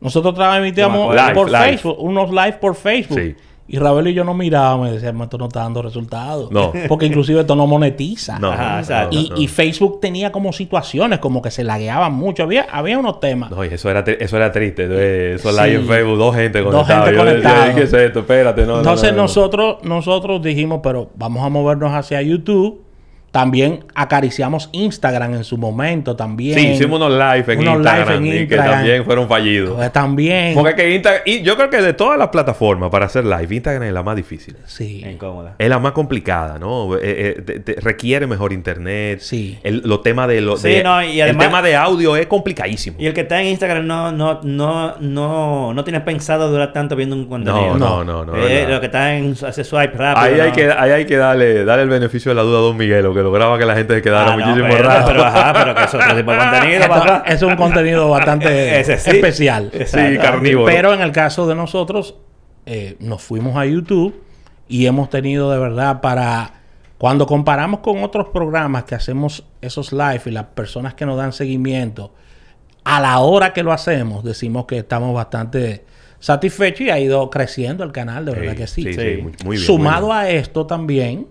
[0.00, 3.18] Nosotros transmitíamos por Facebook, unos live por Facebook.
[3.18, 3.36] Sí.
[3.72, 6.50] Y Ravel y yo nos mirábamos y decíamos, esto no está dando resultados.
[6.50, 6.72] No.
[6.88, 8.38] Porque inclusive esto no monetiza.
[8.40, 9.14] No, Ajá, no, exacto.
[9.16, 9.36] no, Y, no.
[9.38, 12.42] y Facebook tenía como situaciones, como que se lagueaban mucho.
[12.42, 13.50] Había, había unos temas.
[13.52, 15.34] No, y eso era, tri- eso era triste.
[15.36, 15.56] Eso Sí.
[15.56, 17.04] live en Facebook, dos gente Dos conectadas.
[17.04, 17.74] gente Yo decía, conectadas.
[17.76, 18.18] ¿qué es esto?
[18.20, 19.22] Espérate, no, no, Entonces no, no.
[19.22, 22.82] nosotros, nosotros dijimos, pero vamos a movernos hacia YouTube.
[23.30, 26.58] También acariciamos Instagram en su momento también.
[26.58, 29.76] Sí, hicimos unos live en Unos Instagram live en y que también fueron fallidos.
[29.76, 30.52] Pues también.
[30.54, 33.84] Porque que Instagram, y yo creo que de todas las plataformas para hacer live, Instagram
[33.84, 34.56] es la más difícil.
[34.66, 35.04] Sí.
[35.08, 35.54] Incómoda.
[35.58, 36.96] Es la más complicada, ¿no?
[36.96, 39.20] Eh, eh, te- te- requiere mejor internet.
[39.20, 39.58] Sí.
[39.62, 40.60] El, los temas de los.
[40.62, 42.96] Sí, no, y además- el tema de audio es complicadísimo.
[42.98, 46.96] Y el que está en Instagram no, no, no, no, no tiene pensado durar tanto
[46.96, 47.76] viendo un contenido.
[47.78, 50.26] No, no, no, no, Eh, lo que está en hace swipe rápido.
[50.26, 50.56] Ahí hay, no.
[50.56, 53.19] que, ahí hay que darle, darle el beneficio de la duda a Don Miguel, que
[53.22, 55.06] lograba que la gente se quedara Ah, no, muchísimo pero, rato.
[55.06, 58.98] pero, ajá, pero que es otro tipo de contenido, Esto es un contenido bastante Ese
[58.98, 59.10] sí.
[59.10, 59.70] especial.
[59.72, 60.10] Exacto.
[60.12, 60.66] Sí, carnívoro.
[60.66, 62.16] Pero en el caso de nosotros,
[62.66, 64.22] eh, nos fuimos a YouTube
[64.68, 66.54] y hemos tenido de verdad para...
[66.98, 71.32] Cuando comparamos con otros programas que hacemos esos live y las personas que nos dan
[71.32, 72.12] seguimiento,
[72.84, 75.84] a la hora que lo hacemos, decimos que estamos bastante
[76.18, 78.82] satisfechos y ha ido creciendo el canal, de verdad que sí.
[78.82, 79.00] Sí, Sí.
[79.00, 79.66] sí, muy, muy bien.
[79.66, 80.26] Sumado muy bien.
[80.26, 81.26] a esto también,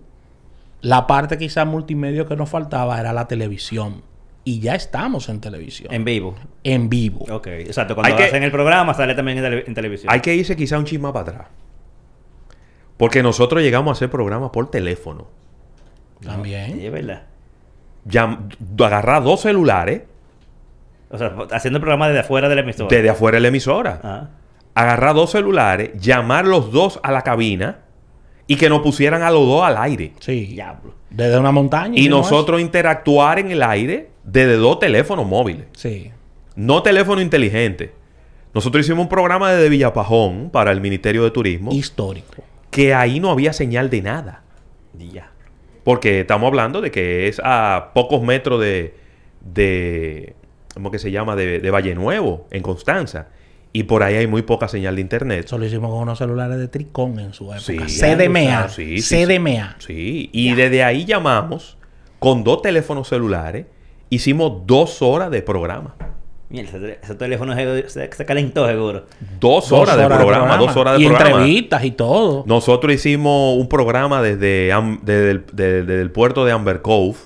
[0.82, 4.04] la parte quizá multimedia que nos faltaba era la televisión.
[4.46, 5.94] Y ya estamos en televisión.
[5.94, 6.36] En vivo.
[6.64, 7.26] en vivo.
[7.30, 7.94] Ok, exacto.
[7.96, 10.12] Cuando Hay que- hacen el programa sale también en, tele- en televisión.
[10.12, 11.48] Hay que irse quizá un chisme para atrás.
[12.98, 15.28] Porque nosotros llegamos a hacer programas por teléfono.
[16.22, 16.74] También.
[16.74, 17.24] Sí, es verdad.
[18.80, 20.02] Agarrar dos celulares
[21.12, 22.90] O sea, haciendo el programa desde afuera de la emisora.
[22.90, 24.00] desde afuera de la emisora.
[24.04, 24.28] Ah.
[24.76, 27.80] Agarrar dos celulares, llamar los dos a la cabina
[28.50, 30.14] y que nos pusieran a los dos al aire.
[30.20, 30.48] Sí.
[30.48, 30.96] Diablo.
[31.12, 32.00] Desde una montaña.
[32.00, 35.68] Y nosotros interactuar en el aire desde dos teléfonos móviles.
[35.74, 36.10] Sí.
[36.56, 37.94] No teléfono inteligente.
[38.54, 42.44] Nosotros hicimos un programa desde Villapajón para el Ministerio de Turismo Histórico.
[42.72, 44.42] que ahí no había señal de nada.
[44.98, 45.32] Ya.
[45.84, 48.96] Porque estamos hablando de que es a pocos metros de,
[49.42, 50.34] de
[50.74, 51.36] ¿cómo que se llama?
[51.36, 53.28] De, de Valle Nuevo, en Constanza.
[53.72, 55.46] Y por ahí hay muy poca señal de internet.
[55.46, 57.60] Eso lo hicimos con unos celulares de Tricón en su época.
[57.60, 57.78] Sí.
[57.78, 58.68] CDMA.
[58.70, 59.76] Sí, sí, CDMA.
[59.80, 61.78] Sí, y desde ahí llamamos
[62.18, 63.68] con dos teléfonos celulares.
[64.10, 65.96] Hicimos dos horas de programa.
[66.50, 69.06] Mierda, ese, ese teléfono se, calentó seguro.
[69.40, 71.30] Dos horas, de, programa, dos horas de y programa.
[71.30, 72.44] entrevistas y todo.
[72.48, 77.18] Nosotros hicimos un programa desde, desde, el, de- desde el puerto de Amber Cove,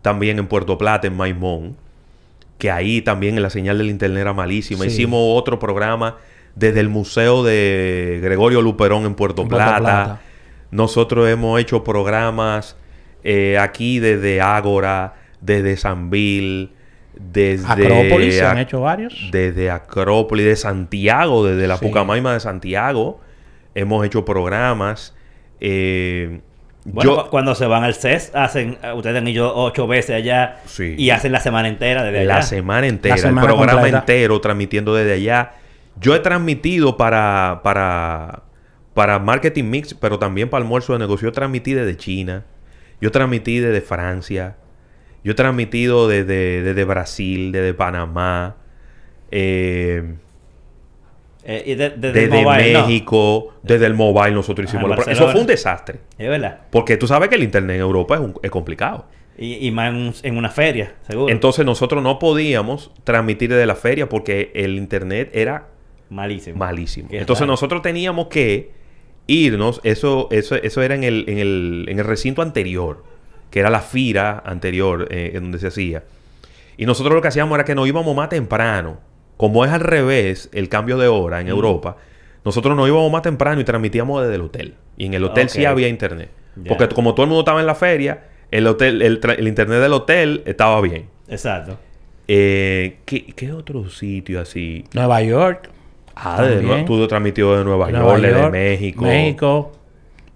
[0.00, 1.76] también en Puerto Plata, en Maimón,
[2.60, 4.84] que ahí también la señal del internet era malísima.
[4.84, 4.90] Sí.
[4.90, 6.18] Hicimos otro programa
[6.54, 9.80] desde el Museo de Gregorio Luperón en Puerto, En Puerto Plata.
[9.80, 10.20] Plata.
[10.70, 12.76] Nosotros hemos hecho programas
[13.24, 16.70] eh, aquí desde Ágora, desde Sanville,
[17.18, 17.66] desde...
[17.66, 19.28] Acrópolis, se han hecho varios.
[19.32, 21.86] desde Acrópolis, de Santiago, desde la Sí.
[21.86, 23.20] Pucamaima de Santiago.
[23.74, 25.14] Hemos hecho programas.
[25.60, 26.40] eh,
[26.84, 30.16] Bueno, yo, cu- cuando se van al CES, hacen, eh, ustedes han ido ocho veces
[30.16, 30.94] allá Sí.
[30.96, 32.34] y hacen la semana entera desde allá.
[32.36, 33.98] la semana entera, La semana el programa completa.
[33.98, 35.52] entero transmitiendo desde allá.
[36.00, 38.44] Yo he transmitido para, para,
[38.94, 41.28] para Marketing Mix, pero también para Almuerzo de Negocio.
[41.28, 42.44] Yo transmití desde China.
[43.00, 44.56] Yo transmití desde Francia.
[45.22, 48.56] Yo he transmitido desde, desde Brasil, desde Panamá.
[49.30, 50.14] eh,
[51.44, 52.86] Eh, y de- desde el desde mobile, no.
[52.86, 55.10] México, desde el mobile nosotros hicimos Ah.
[55.10, 56.00] Eso fue un desastre.
[56.18, 56.60] Es verdad.
[56.70, 59.06] Porque tú sabes que el internet en Europa es, un- es complicado.
[59.38, 61.32] Y, y más en, un- en una feria, seguro.
[61.32, 65.68] Entonces nosotros no podíamos transmitir desde la feria porque el internet era
[66.10, 66.58] Malísimo.
[66.58, 67.08] malísimo.
[67.08, 67.52] Qué Entonces raro.
[67.52, 68.72] nosotros teníamos que
[69.26, 73.04] irnos, eso, eso, eso era en el, en, el, en el recinto anterior,
[73.50, 76.02] que era la fira anterior eh, en donde se hacía.
[76.76, 78.98] Y nosotros lo que hacíamos era que nos íbamos más temprano.
[79.40, 81.50] Como es al revés el cambio de hora en Mm.
[81.50, 81.96] Europa,
[82.44, 84.74] nosotros nos íbamos más temprano y transmitíamos desde el hotel.
[84.98, 86.28] Y en el hotel sí había internet.
[86.68, 90.42] Porque como todo el mundo estaba en la feria, el, hotel, el, internet del hotel
[90.44, 91.06] estaba bien.
[91.26, 91.78] Exacto.
[92.28, 94.84] Eh, ¿qué, qué otro sitio así?
[94.92, 95.70] Nueva York.
[96.14, 99.72] Ah, de tú transmitió de Nueva, Nueva York, de York, México, México.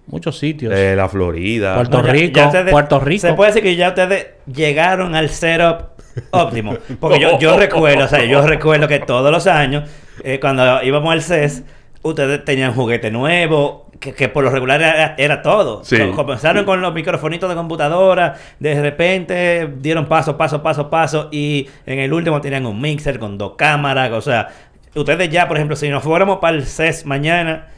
[0.07, 0.73] Muchos sitios.
[0.73, 1.75] de la Florida.
[1.75, 3.21] Puerto Rico, ya ustedes- Puerto Rico.
[3.21, 5.89] Se puede decir que ya ustedes llegaron al setup
[6.31, 6.77] óptimo.
[6.99, 9.89] Porque yo, yo recuerdo, o sea, yo recuerdo que todos los años,
[10.23, 11.63] eh, cuando íbamos al CES,
[12.03, 15.83] ustedes tenían juguete nuevo, que, que por lo regular era, era todo.
[15.83, 15.97] Sí.
[15.97, 21.67] Co- Comenzaron con los microfonitos de computadora, de repente dieron paso, paso, paso, paso, y
[21.87, 24.49] en el último tenían un mixer con dos cámaras, o sea,
[24.93, 27.69] ustedes ya, por ejemplo, si nos fuéramos para el CES mañana,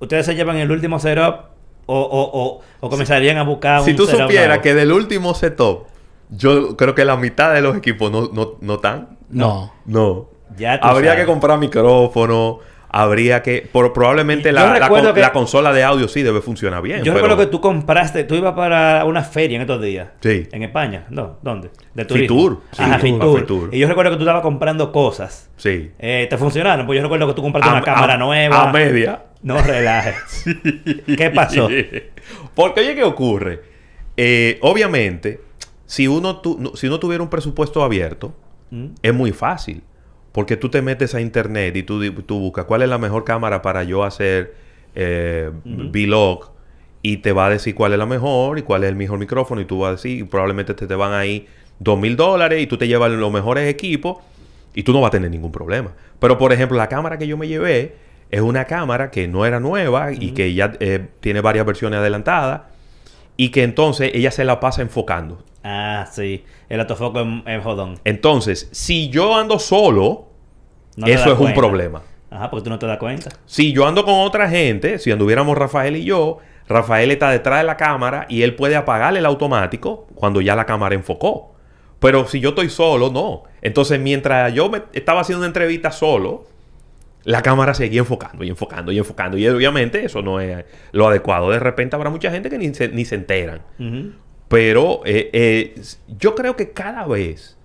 [0.00, 1.52] ustedes se llevan el último setup.
[1.86, 5.34] O, o, o, o comenzarían a buscar si un tú setup supieras que del último
[5.34, 5.84] setup,
[6.30, 9.18] yo creo que la mitad de los equipos no, no, no están.
[9.28, 9.72] No.
[9.84, 10.28] No.
[10.56, 11.24] Ya tú Habría sabes.
[11.24, 12.60] que comprar micrófono,
[12.94, 13.68] habría que...
[13.70, 17.02] Por, probablemente la, la, consola de audio sí debe funcionar bien.
[17.02, 18.22] Yo recuerdo que tú compraste...
[18.22, 20.10] Tú ibas para una feria en estos días.
[20.20, 20.46] Sí.
[20.52, 21.04] En España.
[21.10, 21.70] No, ¿dónde?
[21.92, 22.36] De turismo.
[22.36, 22.60] Fitur.
[22.78, 23.70] Ajá, Fitur.
[23.72, 25.50] Y yo recuerdo que tú estabas comprando cosas.
[25.56, 25.90] Sí.
[25.98, 26.86] Eh, ¿Te funcionaron?
[26.86, 28.68] Pues yo recuerdo que tú compraste una cámara nueva.
[28.68, 29.24] A media.
[29.42, 30.44] No relajes.
[31.16, 31.68] ¿Qué pasó?
[32.54, 33.62] Porque oye, ¿qué ocurre?
[34.16, 35.40] Eh, obviamente,
[35.84, 38.36] si uno, tu, si uno tuviera un presupuesto abierto,
[38.70, 38.86] mm.
[39.02, 39.82] es muy fácil.
[40.34, 43.62] Porque tú te metes a internet y tú, tú buscas cuál es la mejor cámara
[43.62, 44.56] para yo hacer
[44.96, 46.50] eh, vlog
[47.02, 49.60] y te va a decir cuál es la mejor y cuál es el mejor micrófono
[49.60, 51.46] y tú vas a decir, y probablemente te, te van ahí
[51.78, 54.24] dos mil dólares y tú te llevas los mejores equipos
[54.74, 55.92] y tú no vas a tener ningún problema.
[56.18, 57.94] Pero por ejemplo, la cámara que yo me llevé
[58.32, 62.62] es una cámara que no era nueva y que ya eh, tiene varias versiones adelantadas
[63.36, 65.44] y que entonces ella se la pasa enfocando.
[65.62, 66.44] Ah, sí.
[66.68, 67.98] El autofoco es, jodón.
[68.04, 70.28] Entonces, si yo ando solo,
[70.96, 72.02] eso es un problema.
[72.30, 73.30] Ajá, porque tú no te das cuenta.
[73.46, 77.64] Si yo ando con otra gente, si anduviéramos Rafael y yo, Rafael está detrás de
[77.64, 81.54] la cámara y él puede apagar el automático cuando ya la cámara enfocó.
[82.00, 83.44] Pero si yo estoy solo, no.
[83.62, 86.46] Entonces, mientras yo me estaba haciendo una entrevista solo,
[87.24, 89.38] la cámara seguía enfocando y enfocando y enfocando.
[89.38, 91.50] Y obviamente eso no es lo adecuado.
[91.50, 93.62] De repente habrá mucha gente que ni se, ni se enteran.
[94.54, 95.82] Pero eh, eh,
[96.16, 97.58] yo creo que cada vez,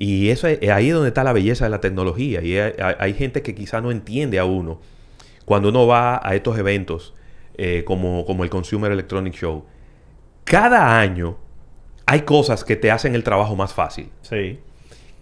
[0.00, 3.54] y eso es, ahí donde está la belleza de la tecnología, y hay, gente que
[3.54, 4.80] quizá no entiende a uno,
[5.44, 7.14] cuando uno va a estos eventos
[7.56, 9.64] eh, como, como el Consumer Electronic Show,
[10.42, 11.38] cada año
[12.04, 14.10] hay cosas que te hacen el trabajo más fácil.
[14.22, 14.58] Sí.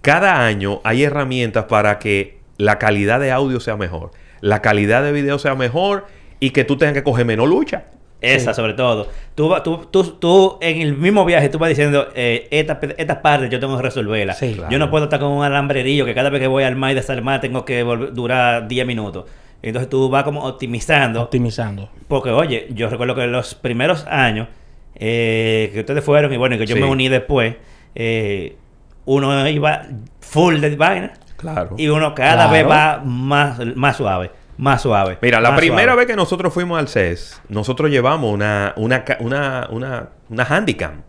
[0.00, 5.12] Cada año hay herramientas para que la calidad de audio sea mejor, la calidad de
[5.12, 6.06] video sea mejor
[6.40, 7.84] y que tú tengas que coger menos lucha.
[8.20, 9.08] Esa, sobre todo.
[9.34, 13.50] Tú, tú, tú, tú, en el mismo viaje, tú vas diciendo, eh, estas esta partes
[13.50, 14.40] yo tengo que resolverlas.
[14.70, 16.94] Yo no puedo estar con un alambrerillo que cada vez que voy al mar y
[16.94, 19.26] desarmar tengo que durar 10 minutos.
[19.62, 21.22] Entonces tú vas como optimizando.
[21.22, 21.90] Optimizando.
[22.08, 24.48] Porque, oye, yo recuerdo que los primeros años
[24.94, 27.56] eh, que ustedes fueron y bueno, que yo me uní después,
[27.94, 28.56] eh,
[29.04, 29.82] uno iba
[30.20, 31.12] full de vaina.
[31.36, 31.74] Claro.
[31.76, 35.18] Y uno cada vez va más, más suave más suave.
[35.20, 40.08] Mira, la primera vez que nosotros fuimos al CES, nosotros llevamos una, una, una, una,
[40.28, 41.02] una handicam.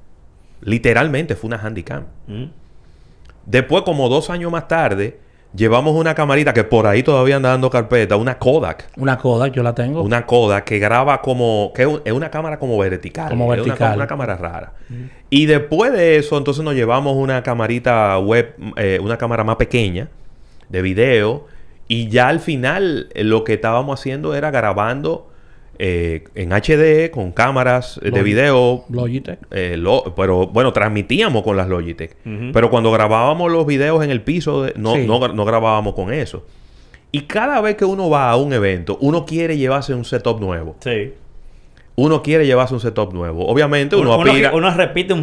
[0.62, 2.06] Literalmente fue una handicam.
[2.28, 2.46] Mm.
[3.46, 5.20] Después, como dos años más tarde,
[5.56, 8.90] llevamos una camarita que por ahí todavía anda dando carpeta, una Kodak.
[8.98, 10.02] Una Kodak, yo la tengo.
[10.02, 13.30] Una Kodak que graba como, que es una cámara como vertical.
[13.30, 13.88] Como vertical.
[13.88, 14.74] Una, una cámara rara.
[14.90, 15.04] Mm.
[15.30, 20.10] Y después de eso, entonces nos llevamos una camarita web, eh, una cámara más pequeña
[20.70, 21.46] de video
[21.88, 25.30] y ya al final eh, lo que estábamos haciendo era grabando
[25.80, 28.86] eh, en HD con cámaras eh, de video.
[28.90, 29.40] Logitech.
[30.16, 32.16] pero bueno, transmitíamos con las Logitech.
[32.54, 36.46] Pero cuando grabábamos los videos en el piso, no, no, no, grabábamos con eso.
[37.12, 40.76] Y cada vez que uno va a un evento, uno quiere llevarse un setup nuevo.
[40.82, 41.14] Sí
[42.00, 43.48] uno quiere llevarse un setup nuevo.
[43.48, 44.32] Obviamente uno, uno.
[44.54, 45.16] Uno repite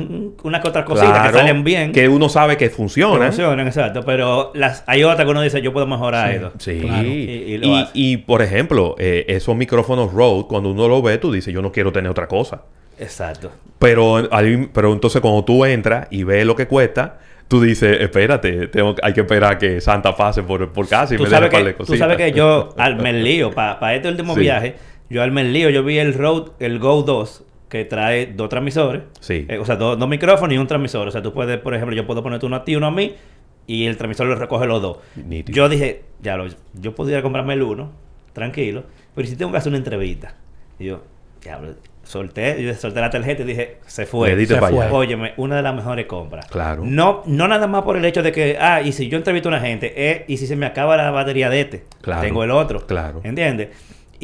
[0.42, 1.92] una que otra cosita que salen bien.
[1.92, 3.28] Que uno sabe que funcionan.
[3.28, 4.02] funcionan, exacto.
[4.04, 6.52] Pero las, hay otras que uno dice, yo puedo mejorar sí, eso.
[6.58, 7.60] Sí.
[7.94, 11.70] Y, por ejemplo, eh, esos micrófonos Rode, cuando uno lo ve, tú dices, yo no
[11.70, 12.62] quiero tener otra cosa.
[12.98, 13.52] Exacto.
[13.78, 14.28] Pero,
[14.72, 17.18] pero entonces cuando tú entras y ves lo que cuesta...
[17.46, 21.28] Tú dices, espérate, tengo, hay que esperar que Santa pase por, por casa y me
[21.28, 24.74] dé de Tú sabes que yo al, me lío para este último viaje
[25.10, 29.02] yo al el lío, yo vi el Rode, el Go 2, que trae dos transmisores.
[29.20, 29.46] Sí.
[29.48, 31.08] Eh, o sea, dos, micrófonos y un transmisor.
[31.08, 32.90] O sea, tú puedes, por ejemplo, yo puedo ponerte uno a ti y uno a
[32.90, 33.14] mí,
[33.66, 34.98] y el transmisor lo recoge los dos.
[35.46, 37.90] Yo dije, ya lo, yo podría comprarme el uno,
[38.32, 40.36] tranquilo, pero si tengo que hacer una entrevista.
[40.78, 41.02] Y yo,
[41.42, 44.46] diablo, solté, yo solté la tarjeta y dije, se fue.
[44.46, 44.90] Se fue.
[44.90, 46.46] Óyeme, una de las mejores compras.
[46.46, 46.82] Claro.
[46.84, 49.52] No, no nada más por el hecho de que, ah, y si yo entrevisto a
[49.52, 52.22] una gente, eh, y si se me acaba la batería de este, claro.
[52.22, 52.86] tengo el otro.
[52.86, 53.20] Claro.
[53.24, 53.68] ¿Entiendes?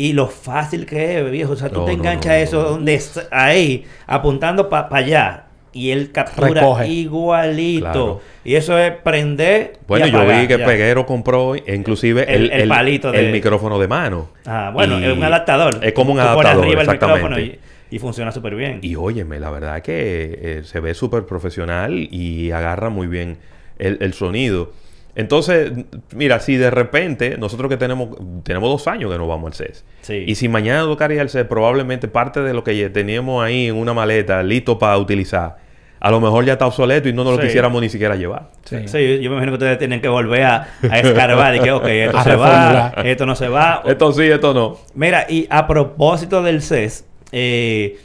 [0.01, 1.53] Y lo fácil que es, viejo.
[1.53, 2.99] O sea, tú te enganchas eso donde
[3.31, 5.45] ahí, apuntando para allá.
[5.75, 8.23] Y él captura igualito.
[8.43, 9.75] Y eso es prender.
[9.87, 14.31] Bueno, yo vi que Peguero compró inclusive el, el, palito el micrófono de mano.
[14.47, 15.79] Ah, bueno, es un adaptador.
[15.83, 16.65] Es como un adaptador.
[16.65, 17.59] Arriba exactamente.
[17.91, 18.79] y, funciona súper bien.
[18.81, 23.37] Y óyeme, la verdad es que eh, se ve súper profesional y agarra muy bien
[23.79, 24.73] el, el sonido.
[25.15, 25.73] Entonces,
[26.15, 28.11] mira, si de repente nosotros que tenemos
[28.45, 29.85] tenemos dos años que no vamos al CES.
[30.27, 33.93] Y si mañana tocaría el CES, probablemente parte de lo que teníamos ahí en una
[33.93, 35.57] maleta listo para utilizar,
[35.99, 38.51] a lo mejor ya está obsoleto y no nos lo quisiéramos ni siquiera llevar.
[38.65, 38.77] Sí.
[39.21, 42.37] yo me imagino que ustedes tienen que volver a, escarbar y que, ok, esto se
[42.37, 43.83] va, esto no se va.
[43.85, 44.79] Esto sí, esto no.
[44.95, 47.99] Mira, y a propósito del CES, eh,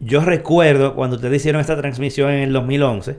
[0.00, 3.18] yo recuerdo cuando ustedes hicieron esta transmisión en el 2011,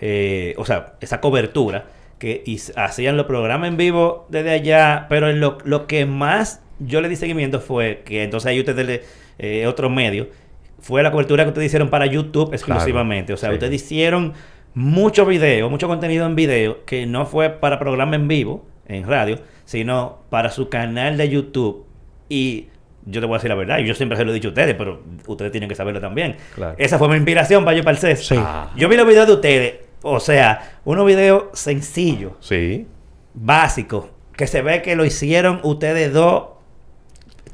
[0.00, 1.84] eh, o sea, esa cobertura
[2.18, 2.44] que
[2.76, 7.08] hacían los programas en vivo desde allá, pero en lo, lo que más yo le
[7.08, 9.02] di seguimiento fue que entonces ahí ustedes,
[9.38, 10.28] eh, otro medio,
[10.80, 13.32] fue la cobertura que ustedes hicieron para YouTube exclusivamente.
[13.32, 14.34] o sea, ustedes hicieron
[14.74, 19.38] mucho video, mucho contenido en video, que no fue para programa en vivo, en radio,
[19.64, 21.86] sino para su canal de YouTube.
[22.28, 22.66] Y
[23.06, 24.74] yo te voy a decir la verdad, yo siempre se lo he dicho a ustedes,
[24.74, 26.36] pero ustedes tienen que saberlo también.
[26.76, 28.34] Esa fue mi inspiración para yo para el CES.
[28.76, 32.86] Yo vi los videos de ustedes, o sea, unos videos sencillos, sí.
[33.34, 36.54] básicos, que se ve que lo hicieron ustedes dos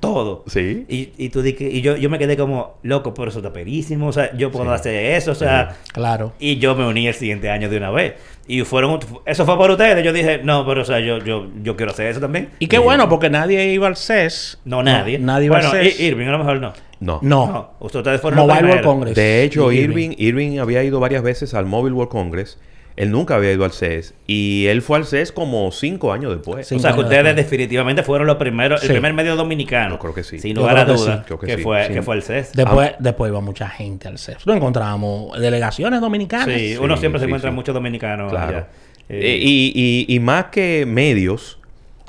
[0.00, 0.44] todo.
[0.46, 0.86] Sí.
[0.88, 4.12] Y, y tú y yo, yo me quedé como, loco, pero eso está perísimo, o
[4.12, 5.76] sea, yo puedo hacer eso, o sea.
[5.92, 6.32] Claro.
[6.38, 8.14] Y yo me uní el siguiente año de una vez.
[8.46, 10.02] Y fueron, eso fue por ustedes.
[10.04, 12.48] Yo dije, no, pero o sea, yo, yo, yo quiero hacer eso también.
[12.58, 14.58] Y qué bueno, porque nadie iba al CES.
[14.64, 15.18] No, nadie.
[15.18, 16.00] nadie iba al CES.
[16.00, 16.72] Irving a lo mejor no.
[17.00, 17.18] No.
[17.22, 17.70] No.
[17.80, 19.16] Ustedes fueron Mobile World Congress.
[19.16, 22.58] De hecho, Irving, Irving había ido varias veces al Mobile World Congress
[23.00, 24.12] él nunca había ido al CES.
[24.26, 26.70] Y él fue al CES como cinco años después.
[26.70, 29.94] o sea, que ustedes definitivamente fueron los primeros, el primer medio dominicano.
[29.94, 30.38] Yo creo que sí.
[30.38, 31.24] Sin lugar a dudas.
[31.24, 32.52] Que, fue, que fue el CES.
[32.52, 34.46] Después, después iba mucha gente al CES.
[34.46, 36.54] No encontrábamos delegaciones dominicanas.
[36.54, 38.30] Sí, uno siempre se encuentra muchos dominicanos.
[38.30, 38.66] Claro.
[39.08, 41.58] Eh, y, y, y más que medios,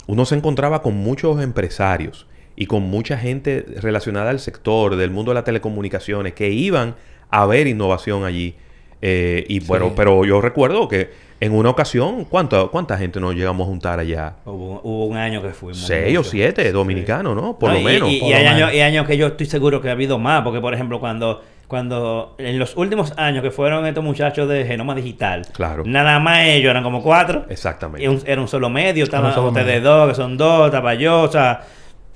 [0.08, 5.32] uno se encontraba con muchos empresarios y con mucha gente relacionada al sector del mundo
[5.32, 6.96] de las telecomunicaciones que iban
[7.30, 8.56] a ver innovación allí.
[9.02, 13.66] Eh, y bueno, pero yo recuerdo que en una ocasión, ¿cuánta, ¿cuánta gente nos llegamos
[13.66, 14.36] a juntar allá?
[14.46, 15.80] Hubo, un año que fuimos.
[15.80, 17.58] Seis o siete dominicanos, ¿no?
[17.58, 18.12] Por lo menos.
[18.12, 20.76] Y, hay años, y, años, que yo estoy seguro que ha habido más, porque por
[20.76, 25.82] ejemplo, cuando, cuando en los últimos años que fueron estos muchachos de Genoma Digital, claro.
[25.84, 27.46] nada más ellos eran como cuatro.
[27.50, 28.06] Exactamente.
[28.06, 31.62] Y era un solo medio, estaban ustedes dos, que son dos, estaba yo, o sea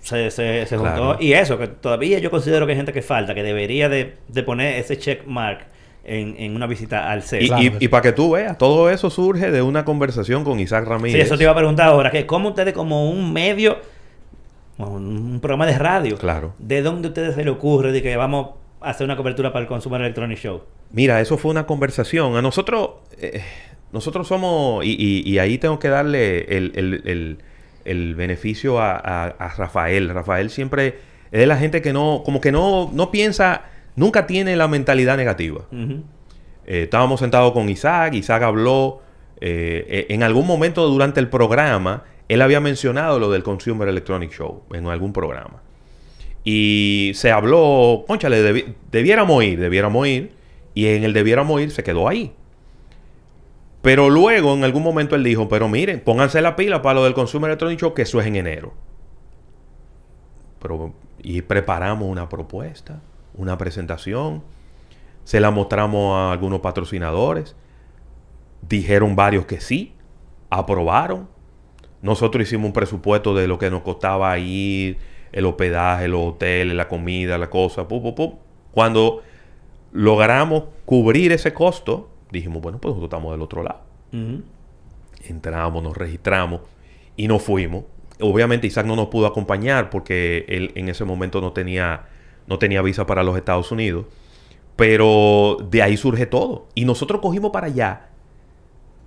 [0.06, 1.18] se, se, se juntó.
[1.20, 4.44] Y eso, que todavía yo considero que hay gente que falta, que debería de, de
[4.44, 5.66] poner ese check mark
[6.04, 7.50] en, una visita al CES.
[7.80, 11.16] Y, para que tú veas, todo eso surge de una conversación con Isaac Ramírez.
[11.16, 13.80] Sí, eso te iba a preguntar ahora, que cómo ustedes como un medio,
[14.78, 16.54] un programa de radio, claro.
[16.60, 18.50] ¿de dónde a ustedes se le ocurre de que vamos
[18.82, 20.62] a hacer una cobertura para el Consumer Electronic Show?
[20.92, 22.36] Mira, eso fue una conversación.
[22.36, 23.42] A nosotros, eh,
[23.92, 27.40] nosotros somos, y, ahí tengo que darle el,
[28.16, 30.10] beneficio a, a, Rafael.
[30.10, 31.00] Rafael siempre
[31.32, 33.64] es de la gente que no, como que no, no piensa
[33.96, 35.62] nunca tiene la mentalidad negativa.
[35.72, 39.02] Eh, estábamos sentados con Isaac, Isaac habló,
[39.42, 44.32] eh, eh, en algún momento durante el programa, él había mencionado lo del Consumer Electronic
[44.32, 45.62] Show en algún programa.
[46.44, 50.32] Y se habló, conchale, debiéramos ir, debiéramos ir,
[50.74, 52.34] y en el debiéramos ir se quedó ahí.
[53.86, 57.14] Pero luego, en algún momento, él dijo, pero miren, pónganse la pila para lo del
[57.14, 58.74] Consumer Electronic Show, que eso es en enero.
[60.60, 63.00] Pero, y preparamos una propuesta
[63.38, 64.44] una presentación,
[65.24, 67.56] se la mostramos a algunos patrocinadores,
[68.68, 69.94] dijeron varios que sí,
[70.50, 71.28] aprobaron.
[72.02, 74.98] Nosotros hicimos un presupuesto de lo que nos costaba ir,
[75.32, 77.86] el hospedaje, los hoteles, la comida, la cosa,
[78.72, 79.22] Cuando
[79.92, 83.82] logramos cubrir ese costo, dijimos, bueno, pues nosotros estamos del otro lado.
[85.28, 86.62] Entramos, nos registramos
[87.18, 87.86] y nos fuimos.
[88.20, 92.06] Obviamente Isaac no nos pudo acompañar porque él en ese momento no tenía
[92.48, 94.06] no tenía visa para los Estados Unidos.
[94.76, 96.68] Pero de ahí surge todo.
[96.76, 98.10] Y nosotros cogimos para allá,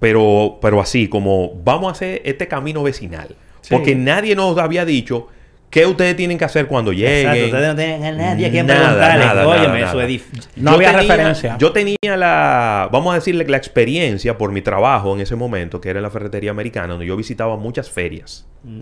[0.00, 3.36] pero, pero así, como vamos a hacer este camino vecinal.
[3.68, 5.28] Porque nadie nos había dicho
[5.70, 7.28] qué ustedes tienen que hacer cuando lleguen.
[7.28, 9.82] Exacto, ustedes no tienen a nadie a quien preguntarle.
[9.82, 10.22] eso es
[10.56, 11.56] No había referencia.
[11.58, 15.90] Yo tenía la, vamos a decirle, la experiencia por mi trabajo en ese momento, que
[15.90, 18.46] era en la ferretería americana, donde yo visitaba muchas ferias.
[18.64, 18.80] Mm.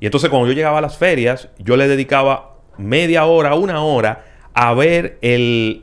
[0.00, 4.24] Y entonces cuando yo llegaba a las ferias, yo le dedicaba media hora, una hora,
[4.52, 5.80] a ver el,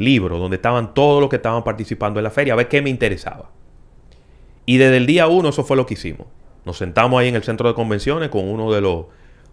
[0.00, 2.90] libro donde estaban todos los que estaban participando en la feria, a ver qué me
[2.90, 3.50] interesaba.
[4.64, 6.26] Y desde el día uno eso fue lo que hicimos.
[6.64, 9.06] Nos sentamos ahí en el centro de convenciones con uno de los,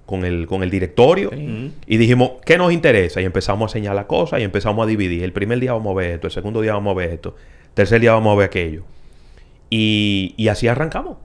[0.05, 3.21] con el, con el directorio y dijimos, ¿qué nos interesa?
[3.21, 5.23] Y empezamos a señalar cosas y empezamos a dividir.
[5.23, 7.73] El primer día vamos a ver esto, el segundo día vamos a ver esto, el
[7.73, 8.83] tercer día vamos a ver aquello.
[9.69, 11.17] Y, y así arrancamos.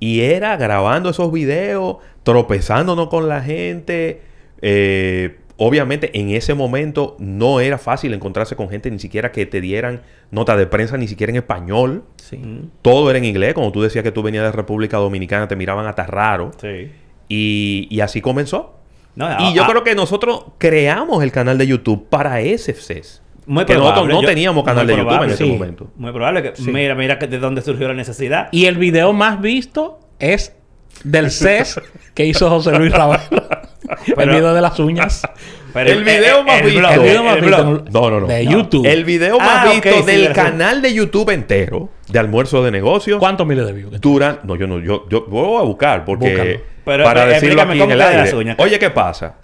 [0.00, 4.22] Y era grabando esos videos, tropezándonos con la gente.
[4.60, 9.60] Eh, obviamente en ese momento no era fácil encontrarse con gente ni siquiera que te
[9.60, 12.02] dieran nota de prensa, ni siquiera en español.
[12.82, 13.54] Todo era en inglés.
[13.54, 16.50] Como tú decías que tú venías de República Dominicana, te miraban hasta raro.
[17.28, 18.74] Y, así comenzó.
[19.16, 22.74] y yo creo que nosotros creamos el canal de YouTube para ese
[23.46, 25.90] Muy que nosotros no teníamos canal de YouTube en ese momento.
[25.96, 28.48] Muy probable que mira, mira de dónde surgió la necesidad.
[28.52, 30.54] Y el video más visto es
[31.02, 31.80] del CES
[32.14, 33.20] que hizo José Luis Raval.
[34.16, 35.22] el video de las uñas.
[35.74, 36.88] el video más visto.
[36.88, 37.84] El video más visto.
[37.90, 38.26] No, no, no.
[38.26, 38.86] De YouTube.
[38.86, 43.18] El video más ah, visto del canal de YouTube entero de almuerzo de negocios.
[43.18, 44.00] ¿Cuántos miles de views?
[44.00, 44.40] Duran.
[44.44, 44.78] No, yo no.
[44.78, 46.73] Yo, yo voy a buscar porque.
[46.84, 48.56] Para decirlo aquí en el aire.
[48.58, 49.36] Oye, ¿qué pasa?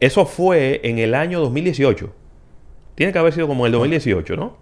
[0.00, 2.12] Eso fue en el año 2018.
[2.94, 4.56] Tiene que haber sido como el 2018, ¿no?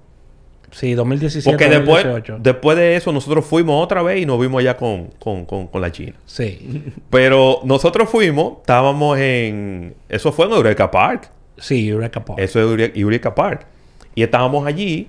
[0.71, 1.51] Sí, 2017.
[1.51, 2.07] Porque después,
[2.39, 5.91] después de eso nosotros fuimos otra vez y nos vimos allá con, con, con, la
[5.91, 6.15] China.
[6.27, 6.93] Sí.
[7.11, 9.95] Pero nosotros fuimos, estábamos en...
[10.09, 11.31] Eso fue en Eureka Park.
[11.57, 12.39] Sí, Eureka Park.
[12.39, 13.67] Eso es Eureka Park.
[14.15, 15.09] Y estábamos allí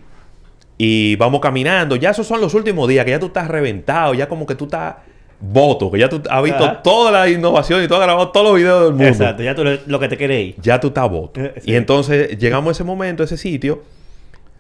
[0.77, 1.95] y vamos caminando.
[1.95, 4.65] Ya esos son los últimos días, que ya tú estás reventado, ya como que tú
[4.65, 4.95] estás
[5.41, 8.55] voto, que ya tú has visto toda la innovación y tú has grabado todos los
[8.55, 9.07] videos del mundo.
[9.07, 10.55] Exacto, ya tú lo que te queréis.
[10.61, 11.41] Ya tú estás voto.
[11.63, 13.81] Y entonces llegamos a ese momento, a ese sitio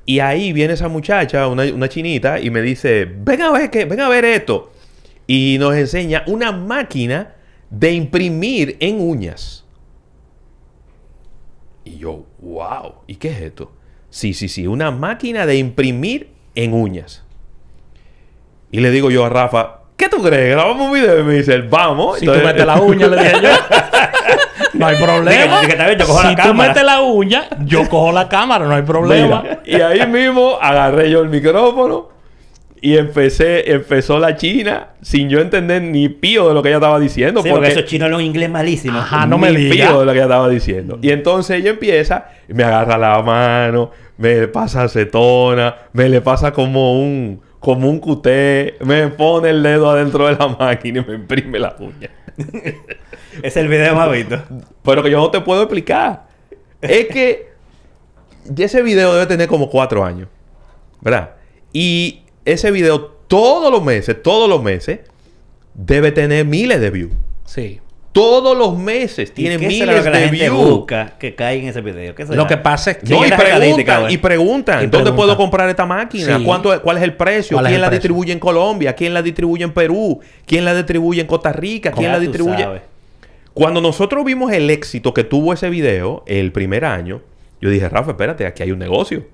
[0.05, 3.99] y ahí viene esa muchacha, una, chinita, y me dice, ven a ver que, ven
[3.99, 4.71] a ver esto.
[5.27, 7.35] Y nos enseña una máquina
[7.69, 9.63] de imprimir en uñas.
[11.85, 13.71] Y yo, wow, ¿y qué es esto?
[14.09, 17.23] Sí, sí, sí, una máquina de imprimir en uñas.
[18.71, 20.55] Y le digo yo a Rafa, ¿qué tú crees?
[20.55, 22.17] Grabamos un video y me dice, vamos.
[22.17, 23.49] Si tú metes la uña, le dije yo.
[24.73, 25.61] No hay problema.
[25.61, 29.43] si tú metes la uña, yo cojo la cámara, no hay problema.
[29.63, 32.09] y ahí mismo agarré yo el micrófono
[32.81, 36.99] y empecé, empezó la china sin yo entender ni pío de lo que ella estaba
[36.99, 37.43] diciendo.
[37.43, 38.97] Sí, porque, esos chinos hablan inglés malísimo.
[38.97, 40.97] Ajá, no me pío de lo que ella estaba diciendo.
[40.99, 46.53] Y entonces ella empieza, y me agarra la mano, me pasa acetona, me le pasa
[46.53, 51.13] como un, como un cuté, me pone el dedo adentro de la máquina y me
[51.13, 52.09] imprime la uña.
[53.43, 54.41] es el video más visto.
[54.81, 56.27] Pero que yo no te puedo explicar.
[56.81, 57.51] Es que
[58.57, 60.27] ese video debe tener como cuatro años.
[61.01, 61.35] ¿Verdad?
[61.71, 65.01] Y ese video todos los meses, todos los meses,
[65.75, 67.13] debe tener miles de views.
[67.45, 67.79] Sí.
[68.11, 70.85] Todos los meses tiene miles de views.
[71.17, 72.13] que cae en ese video.
[72.29, 73.09] lo que pasa es que...
[73.13, 76.39] No, y, preguntan, y preguntan, ¿dónde puedo comprar esta máquina?
[76.43, 77.57] ¿Cuánto, ¿Cuál es el precio?
[77.63, 78.93] ¿Quién la distribuye en Colombia?
[78.95, 80.19] ¿Quién la distribuye en Perú?
[80.45, 81.91] ¿Quién la distribuye en Costa Rica?
[81.91, 82.81] ¿Quién la distribuye...?
[83.53, 87.21] Cuando nosotros vimos el éxito que tuvo ese video el primer año,
[87.59, 89.25] yo dije, Rafa, espérate, aquí hay un negocio.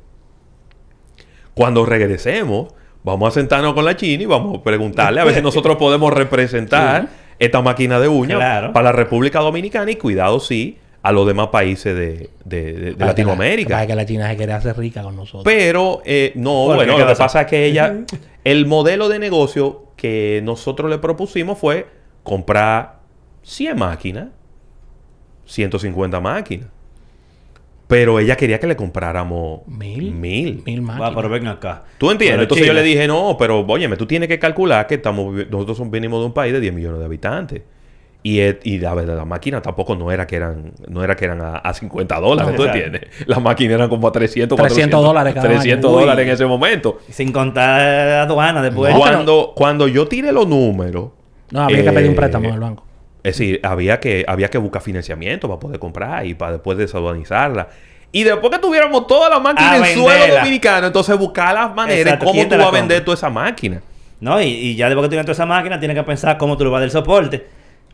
[1.53, 2.73] Cuando regresemos,
[3.03, 6.11] vamos a sentarnos con la China y vamos a preguntarle a ver si nosotros podemos
[6.11, 7.07] representar
[7.39, 11.95] esta máquina de uñas para la República Dominicana y cuidado, sí, a los demás países
[11.95, 13.75] de, Latinoamérica.
[13.75, 15.43] para que la China se quiere hacer rica con nosotros.
[15.45, 17.95] Pero, eh, no, bueno, lo que pasa es que ella,
[18.43, 21.88] el modelo de negocio que nosotros le propusimos fue
[22.23, 22.99] comprar
[23.43, 24.27] 100 máquinas,
[25.45, 26.67] 150 máquinas.
[27.88, 30.11] Pero ella quería que le compráramos mil.
[30.11, 30.61] Mil.
[30.65, 31.11] Mil máquinas.
[31.11, 31.83] Va, pero ven acá.
[31.97, 32.43] ¿Tú entiendes?
[32.43, 36.19] Entonces yo le dije, no, pero óyeme, tú tienes que calcular que estamos, nosotros venimos
[36.19, 37.61] de un país de 10 millones de habitantes.
[38.23, 41.39] Y, y la verdad, la máquina tampoco no era que eran, no era que eran
[41.41, 43.03] a, 50 dólares, ¿tú entiendes?
[43.25, 46.99] Las máquinas eran como a 300, 300 dólares cada 300 dólares en ese momento.
[47.09, 47.79] Sin contar
[48.19, 48.93] aduana después.
[48.95, 51.11] Cuando, cuando yo tiré los números...
[51.51, 52.86] No, había que pedir un préstamo del banco.
[53.24, 57.68] Es decir, había que, había que buscar financiamiento para poder comprar y para después desaduanizarla.
[58.11, 62.47] Y después que tuviéramos toda la máquina en suelo dominicano, entonces buscar las maneras cómo
[62.47, 63.82] tú vas a vender toda esa máquina.
[64.20, 66.70] No, y, ya después que tienes toda esa máquina, tienes que pensar cómo tú le
[66.70, 67.45] vas a dar soporte.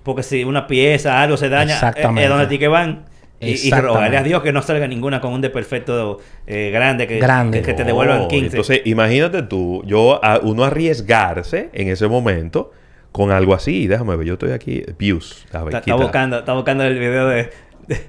[0.03, 3.05] Porque si una pieza, algo se daña, es donde ti que van.
[3.39, 7.19] Y, rogarle a Dios que no salga ninguna con un desperfecto eh, grande, que,
[7.61, 8.45] que, te devuelvan 15.
[8.45, 12.71] Entonces, imagínate tú, yo, uno arriesgarse en ese momento
[13.13, 13.87] con algo así.
[13.87, 14.83] Déjame ver, yo estoy aquí.
[14.97, 15.45] Views.
[15.45, 17.49] está, buscando, está buscando el video de.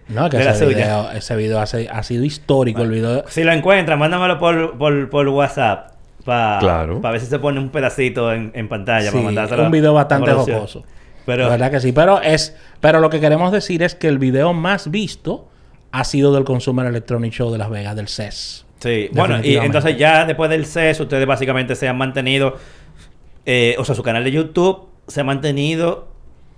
[0.09, 2.83] no, que ese, video, ese video ha, sido histórico.
[2.83, 3.25] el video.
[3.29, 5.93] Si lo encuentras, mándamelo por, por, por WhatsApp.
[6.25, 7.01] Para claro.
[7.01, 9.11] ver si se pone un pedacito en, en pantalla.
[9.11, 10.85] Sí, un video bastante jocoso.
[11.27, 11.93] Pero, verdad que sí.
[11.93, 15.49] Pero, es, pero lo que queremos decir es que el video más visto
[15.93, 18.65] ha sido del Consumer Electronic Show de Las Vegas, del CES.
[18.81, 22.57] Sí, bueno, y entonces ya después del CES, ustedes básicamente se han mantenido,
[23.47, 26.09] eh, o sea, su canal de YouTube se ha mantenido.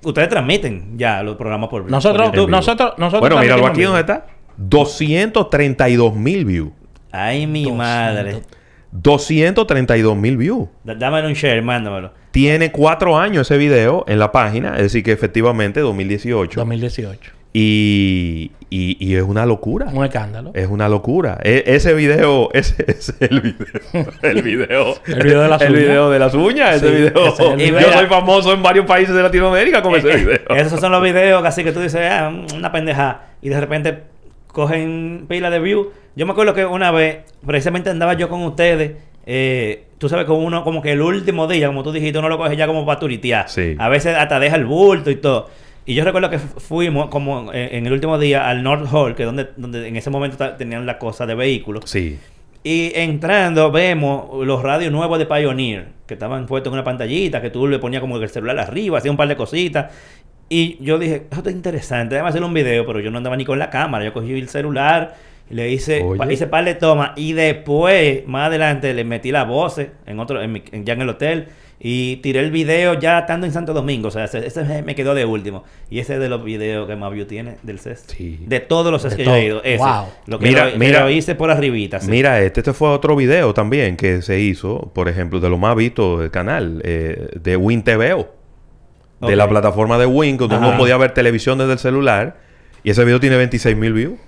[0.03, 3.21] Ustedes transmiten ya los programas por Nosotros, nosotros, nosotros.
[3.21, 4.27] Bueno, míralo aquí donde está.
[4.57, 6.73] 232 mil views.
[7.11, 8.43] Ay, mi madre.
[8.93, 10.69] 232 mil views.
[10.85, 12.13] Dámelo un share, mándamelo.
[12.31, 16.61] Tiene cuatro años ese video en la página, es decir, que efectivamente 2018.
[16.61, 17.36] 2018.
[17.59, 19.87] Y, y, es una locura.
[19.91, 20.51] Un escándalo.
[20.53, 21.39] Es una locura.
[21.43, 24.07] E, ese video, ese es el video.
[24.21, 24.95] El video.
[25.07, 25.63] el video de las uñas.
[25.63, 26.77] El video de las uñas.
[26.77, 27.35] ese video.
[27.81, 30.55] yo soy famoso en varios países de Latinoamérica con ese video.
[30.55, 33.23] Esos son los videos así que tú dices, ah, una pendeja.
[33.41, 34.03] Y de repente
[34.49, 35.87] cogen pila de views.
[36.15, 38.97] Yo me acuerdo que una vez, precisamente andaba yo con ustedes.
[39.25, 42.37] Eh, tú sabes, con uno, como que el último día, como tú dijiste, uno lo
[42.37, 43.47] coge ya como para turitear.
[43.79, 45.49] A veces hasta deja el bulto y todo.
[45.87, 49.27] Y yo recuerdo que fuimos como en, el último día al North Hall, que es
[49.27, 51.89] donde, donde en ese momento tenían la cosa de vehículos.
[51.89, 52.19] Sí.
[52.65, 57.51] Y entrando vemos los radios nuevos de Pioneer, que estaban puestos en una pantallita, que
[57.51, 59.93] tú le ponías como el celular arriba, hacía un par de cositas.
[60.49, 63.45] Y yo dije, esto es interesante, déjame hacer un video, pero yo no andaba ni
[63.45, 65.15] con la cámara, yo cogí el celular
[65.49, 70.19] le hice, hice par de tomas y después, más adelante, le metí la voz en
[70.19, 71.49] otro, en ya en el hotel
[71.79, 74.09] y tiré el video ya estando en Santo Domingo.
[74.09, 75.65] O sea, ese, me quedó de último.
[75.91, 78.07] Y ese es de los videos que más view tiene del CES.
[78.47, 79.63] De todos los CES que yo he ido.
[79.63, 79.85] Ese.
[80.27, 82.01] Lo que mira, mira, hice por arribita.
[82.07, 85.77] Mira, este, este fue otro video también que se hizo, por ejemplo, de lo más
[85.77, 88.35] visto del canal, eh, de WinTVO.
[89.21, 92.37] De la plataforma de Win, donde uno podía ver televisión desde el celular.
[92.85, 94.19] Y ese video tiene 26 mil views.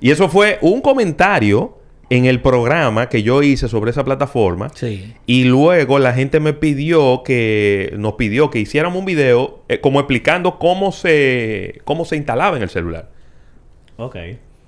[0.00, 1.81] Y eso fue un comentario
[2.12, 4.68] en el programa que yo hice sobre esa plataforma.
[4.74, 5.14] Sí.
[5.24, 9.98] Y luego la gente me pidió que nos pidió que hiciéramos un video eh, como
[9.98, 13.08] explicando cómo se cómo se instalaba en el celular.
[13.96, 14.16] Ok.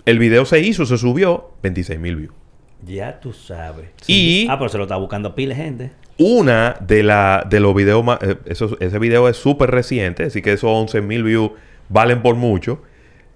[0.06, 2.34] El video se hizo, se subió, 26 mil views.
[2.82, 3.90] Ya tú sabes.
[4.06, 5.90] Y ah, pero se lo está buscando pile gente.
[6.16, 10.54] Una de la de los videos más eh, ese video es súper reciente, así que
[10.54, 11.50] esos 11 mil views
[11.90, 12.80] valen por mucho.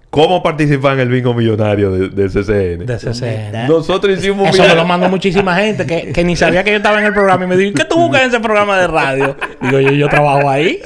[0.09, 2.85] ¿Cómo participar en el bingo millonario de, CCN?
[2.85, 3.67] De CCN.
[3.67, 6.77] Nosotros hicimos un Eso me lo mandó muchísima gente que, que, ni sabía que yo
[6.77, 9.37] estaba en el programa y me dijo, ¿qué tú buscas en ese programa de radio?
[9.61, 10.81] Digo, yo, yo trabajo ahí.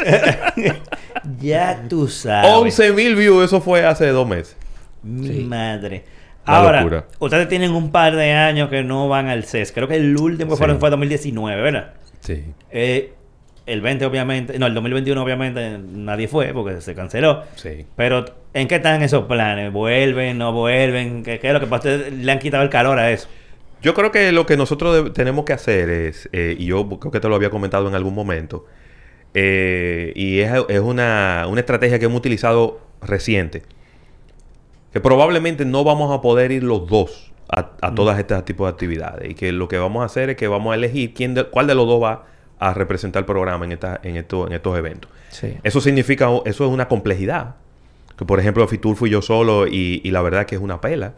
[1.39, 2.51] ya tú sabes.
[2.51, 4.57] 11 mil views, eso fue hace dos meses.
[5.03, 6.03] Mi madre.
[6.45, 9.71] Ahora, ustedes tienen un par de años que no van al CES.
[9.71, 11.93] Creo que el último que fueron fue 2019, ¿verdad?
[12.19, 12.43] Sí.
[12.71, 13.13] Eh,
[13.65, 17.43] el 20 obviamente, no, el 2021 obviamente nadie fue porque se canceló.
[17.55, 17.85] Sí.
[17.95, 19.71] Pero ¿en qué están esos planes?
[19.71, 21.23] ¿Vuelven, no vuelven?
[21.23, 21.89] ¿Qué, qué es lo que pasa?
[21.89, 23.27] le han quitado el calor a eso?
[23.81, 27.19] Yo creo que lo que nosotros tenemos que hacer es, eh, y yo creo que
[27.19, 28.65] te lo había comentado en algún momento,
[29.33, 33.63] eh, y es, una, estrategia que hemos utilizado reciente,
[34.93, 38.71] que probablemente no vamos a poder ir los dos a, a todas estas tipos de
[38.71, 41.67] actividades, y que lo que vamos a hacer es que vamos a elegir quién cuál
[41.67, 42.32] de los dos va
[42.63, 45.11] a representar el programa en, esta, en, esto, en estos eventos.
[45.63, 47.55] Eso significa, eso es una complejidad.
[48.17, 51.11] Que por ejemplo, Fitur fui yo solo y, la verdad que es una pela.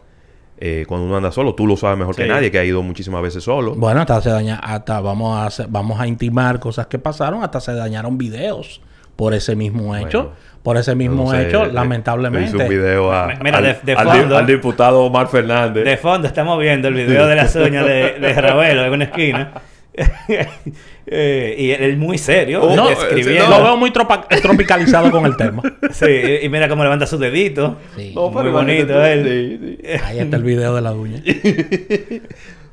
[0.58, 3.22] Eh, cuando uno anda solo, tú lo sabes mejor que nadie, que ha ido muchísimas
[3.22, 3.74] veces solo.
[3.74, 7.74] Bueno, hasta se daña, hasta vamos a vamos a intimar cosas que pasaron, hasta se
[7.74, 8.80] dañaron videos
[9.14, 10.32] por ese mismo hecho.
[10.62, 12.48] por ese mismo hecho, lamentablemente.
[12.48, 15.84] Hice un video a, al, diputado Omar Fernández.
[15.84, 19.52] De fondo estamos viendo el video de la uñas de, de Ravelo en una esquina.
[21.08, 22.60] Eh, y él es muy serio.
[22.64, 25.62] Oh, no, Lo veo muy tropicalizado con el tema.
[25.92, 27.76] Sí, y mira cómo levanta su dedito.
[27.94, 29.78] muy bonito él.
[30.04, 31.22] Ahí está el video de la uña.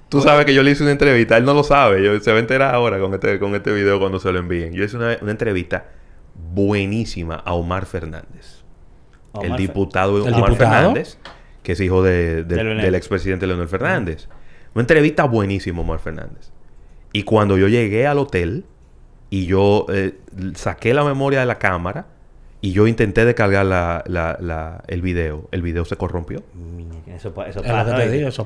[0.10, 1.38] Tú sabes que yo le hice una entrevista.
[1.38, 2.04] Él no lo sabe.
[2.04, 4.74] Yo, se va a enterar ahora con este, con este video cuando se lo envíen.
[4.74, 5.86] Yo hice una, entrevista
[6.52, 8.64] buenísima a Omar Fernández.
[9.44, 11.20] el diputado Omar Fernández,
[11.62, 14.28] que es hijo de, del expresidente Leonel Fernández.
[14.74, 16.52] Una entrevista buenísima, Omar Fernández.
[17.14, 18.66] Y cuando yo llegué al hotel
[19.30, 20.14] y yo eh,
[20.56, 22.08] saqué la memoria de la cámara
[22.60, 26.44] y yo intenté descargar la, la, el video, el video se corrompió.
[27.08, 27.98] Eso, eso, pasa,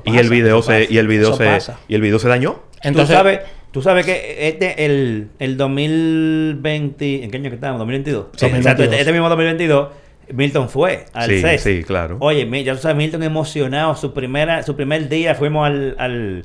[0.04, 1.58] y el video se y el video se
[1.88, 2.60] y el video se dañó.
[2.82, 3.40] Entonces, tú sabes,
[3.70, 7.78] tú sabes que este el, el 2020, ¿en qué año que estamos?
[7.78, 8.26] 2022.
[8.36, 9.88] Sí, este, este, mismo 2022
[10.32, 12.18] Milton fue al sí, Sí, claro.
[12.20, 16.44] Oye, ya tú sabes, Milton emocionado, su primera su primer día fuimos al, al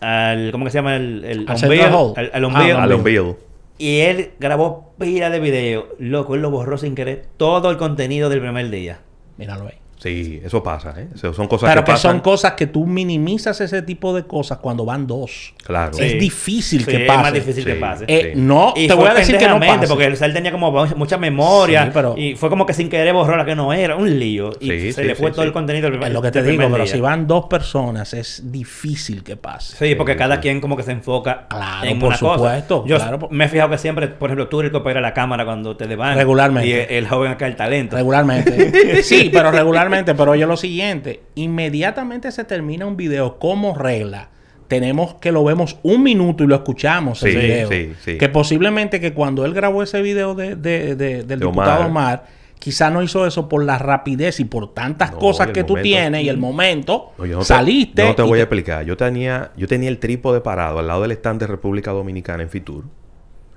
[0.00, 0.96] al ¿cómo que se llama?
[0.96, 3.36] El, el al, al, al
[3.78, 5.88] Y él grabó pila de video.
[5.98, 9.00] Loco, él lo borró sin querer todo el contenido del primer día.
[9.36, 9.78] Míralo ahí.
[9.98, 11.08] Sí, eso pasa, ¿eh?
[11.16, 15.08] son cosas Pero que, son cosas que tú minimizas ese tipo de cosas cuando van
[15.08, 15.54] dos.
[15.64, 15.98] Claro.
[15.98, 17.18] Es difícil que pase.
[17.18, 18.04] Es más difícil que pase.
[18.06, 19.88] Eh, no, te voy a decir que no pase.
[19.88, 21.92] Porque él tenía como mucha memoria.
[22.16, 23.96] Y fue como que sin querer borró la que no era.
[23.96, 24.52] Un lío.
[24.60, 27.26] Y se le fue todo el contenido Es lo que te digo, pero si van
[27.26, 29.76] dos personas es difícil que pase.
[29.76, 33.28] Sí, porque cada quien como que se enfoca claro, en por supuesto, Yo claro.
[33.30, 35.86] me he fijado que siempre, por ejemplo, tú eres el que la cámara cuando te
[35.86, 36.16] deban.
[36.16, 36.68] Regularmente.
[36.68, 37.96] Y el, joven acá el talento.
[37.96, 39.02] Regularmente.
[39.02, 39.87] sí, pero regularmente.
[40.14, 44.28] Pero yo lo siguiente, inmediatamente se termina un video como regla,
[44.68, 47.68] tenemos que lo vemos un minuto y lo escuchamos video.
[47.68, 52.26] Que posiblemente que cuando él grabó ese video de, del diputado Omar,
[52.58, 56.28] quizá no hizo eso por la rapidez y por tantas cosas que tú tienes y
[56.28, 58.04] el momento saliste.
[58.04, 58.84] no te voy a explicar.
[58.84, 62.50] Yo tenía, yo tenía el trípode parado al lado del stand de República Dominicana en
[62.50, 62.84] Fitur.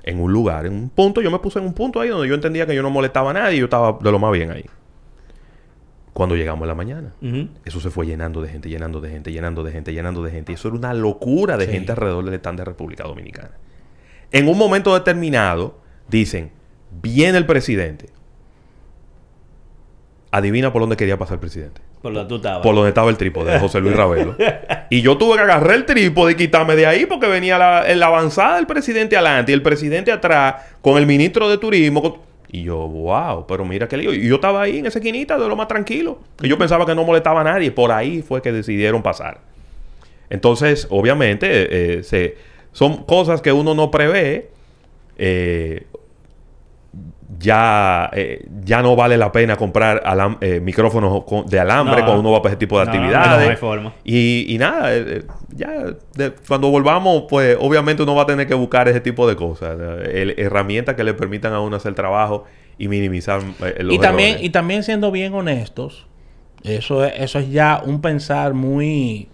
[0.04, 2.34] En un lugar, en un punto, yo me puse en un punto ahí donde yo
[2.34, 4.66] entendía que yo no molestaba a nadie y yo estaba de lo más bien ahí
[6.14, 7.14] cuando llegamos en la mañana.
[7.64, 10.52] Eso se fue llenando de gente, llenando de gente, llenando de gente, llenando de gente.
[10.52, 13.52] Y eso era una locura de gente alrededor del stand de República Dominicana.
[14.32, 16.52] En un momento determinado, dicen,
[17.02, 18.10] viene el presidente.
[20.32, 21.82] adivina por dónde quería pasar el presidente.
[22.02, 22.64] Por donde tú estabas.
[22.64, 24.36] Por donde estaba el trípode de José Luis Ravelo.
[24.90, 28.06] y yo tuve que agarrar el trípode y quitarme de ahí porque venía la, la
[28.08, 32.24] avanzada del presidente adelante y el presidente atrás con el ministro de turismo.
[32.54, 34.14] Y yo, wow, pero mira qué lío.
[34.14, 36.20] Y yo estaba ahí en esa esquinita de lo más tranquilo.
[36.42, 37.72] Y yo pensaba que no molestaba a nadie.
[37.72, 39.40] Por ahí fue que decidieron pasar.
[40.30, 42.36] Entonces, obviamente, eh, se,
[42.74, 44.50] son cosas que uno no prevé.
[45.18, 45.86] Eh,
[47.40, 50.04] ya, eh, ya no vale la pena comprar
[50.42, 53.46] eh, micrófonos de alambre cuando uno va para ese tipo de actividades.
[53.46, 53.94] No, hay forma.
[54.04, 55.72] Y, nada, eh, ya
[56.48, 59.78] cuando volvamos, pues obviamente uno va a tener que buscar ese tipo de cosas.
[60.38, 62.46] herramientas que le permitan a uno hacer trabajo
[62.78, 63.42] y minimizar
[63.80, 66.08] los y también Y también siendo bien honestos,
[66.64, 69.30] eso es, eso es ya un pensar muy,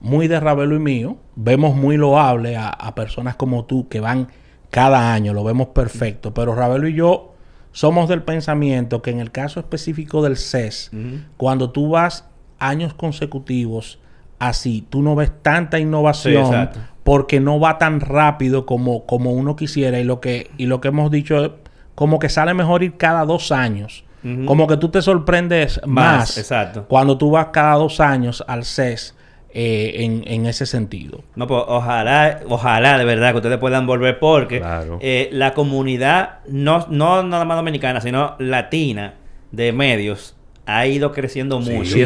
[0.00, 1.16] muy de Ravelo y mío.
[1.34, 4.28] Vemos muy loable a, a personas como tú que van
[4.70, 6.32] cada año, lo vemos perfecto.
[6.32, 7.31] Pero Ravelo y yo
[7.72, 10.90] somos del pensamiento que en el caso específico del CES,
[11.36, 12.26] cuando tú vas
[12.58, 13.98] años consecutivos
[14.38, 16.70] así, tú no ves tanta innovación
[17.02, 20.88] porque no va tan rápido como, como uno quisiera y lo que, y lo que
[20.88, 21.50] hemos dicho es
[21.94, 24.04] como que sale mejor ir cada dos años.
[24.46, 26.84] Como que tú te sorprendes más, exacto.
[26.88, 29.16] cuando tú vas cada dos años al CES
[29.54, 31.24] eh, en, ese sentido.
[31.36, 34.62] No, pues ojalá, ojalá de verdad que ustedes puedan volver porque
[35.00, 39.14] eh, la comunidad, no, no nada más dominicana, sino latina
[39.50, 40.34] de medios,
[40.64, 41.98] ha ido creciendo mucho.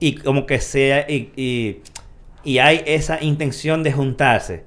[0.00, 1.80] y, como que sea, y,
[2.44, 4.64] y, hay esa intención de juntarse.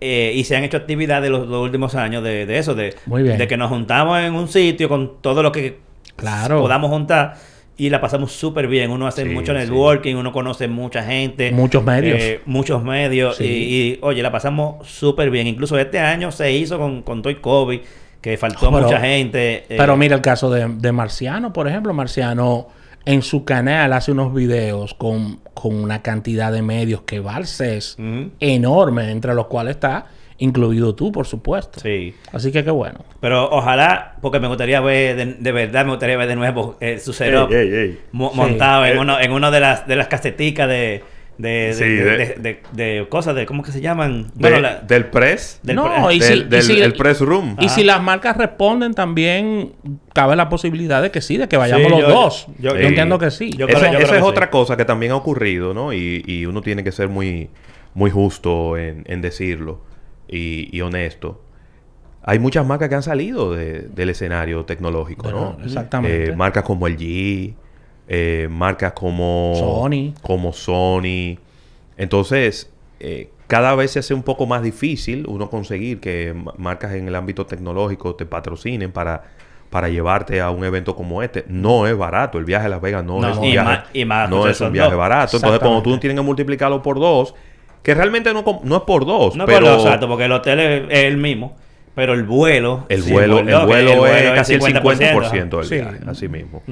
[0.00, 3.46] Eh, y se han hecho actividades los, los últimos años de, de eso, de, de
[3.46, 5.78] que nos juntamos en un sitio con todo lo que
[6.16, 6.60] claro.
[6.60, 7.36] podamos juntar
[7.76, 8.90] y la pasamos súper bien.
[8.90, 11.52] Uno hace mucho networking, uno conoce mucha gente.
[11.52, 12.18] Muchos medios.
[12.20, 13.40] Eh, muchos medios.
[13.40, 15.46] Y, oye, la pasamos súper bien.
[15.46, 17.80] Incluso este año se hizo con, con Toy COVID,
[18.20, 19.64] que faltó mucha gente.
[19.68, 19.76] Eh.
[19.76, 21.94] Pero mira el caso de, Marciano, por ejemplo.
[21.94, 22.68] Marciano
[23.04, 27.46] en su canal hace unos videos con, con una cantidad de medios que va al
[27.46, 27.96] CES
[28.38, 30.06] enorme, entre los cuales está
[30.42, 31.80] incluido tú, por supuesto.
[31.80, 32.14] Sí.
[32.32, 33.04] Así que qué bueno.
[33.20, 37.12] Pero ojalá, porque me gustaría ver, de, verdad, me gustaría ver de nuevo eh, su
[37.12, 37.50] setup
[38.12, 39.00] montado en, eh.
[39.00, 41.04] uno, en una de las, de las caseticas de...
[41.38, 41.74] De,
[42.38, 45.60] de, de, cosas de cómo que se llaman bueno, del press.
[45.64, 47.56] no y si, del, press room.
[47.58, 49.72] y si las marcas responden también
[50.12, 52.46] cabe la posibilidad de que sí de que vayamos los dos.
[52.58, 53.50] yo, entiendo que sí.
[53.56, 56.92] yo esa, es otra cosa que también ha ocurrido no y, y uno tiene que
[56.92, 57.48] ser muy
[57.94, 59.80] muy justo en, en decirlo
[60.32, 61.40] y, honesto,
[62.22, 65.56] hay muchas marcas que han salido del escenario tecnológico, ¿no?
[65.64, 66.30] Exactamente.
[66.30, 67.54] Eh, marcas como el G,
[68.08, 70.14] eh, marcas como Sony.
[70.22, 71.38] Como Sony.
[71.96, 72.70] Entonces,
[73.00, 77.14] eh, cada vez se hace un poco más difícil uno conseguir que marcas en el
[77.14, 79.24] ámbito tecnológico te patrocinen para,
[79.68, 81.44] para llevarte a un evento como este.
[81.48, 82.38] No es barato.
[82.38, 85.36] El viaje a Las Vegas no, es un viaje, no es un viaje barato.
[85.36, 87.34] Entonces, cuando tú tienes que multiplicarlo por dos
[87.82, 89.36] que realmente no, no es por dos.
[89.36, 89.60] No pero...
[89.60, 91.56] por dos, exacto, porque el hotel es, el mismo.
[91.94, 92.86] Pero el vuelo...
[92.88, 96.62] El vuelo, el vuelo, es casi el 50%, del viaje, así mismo.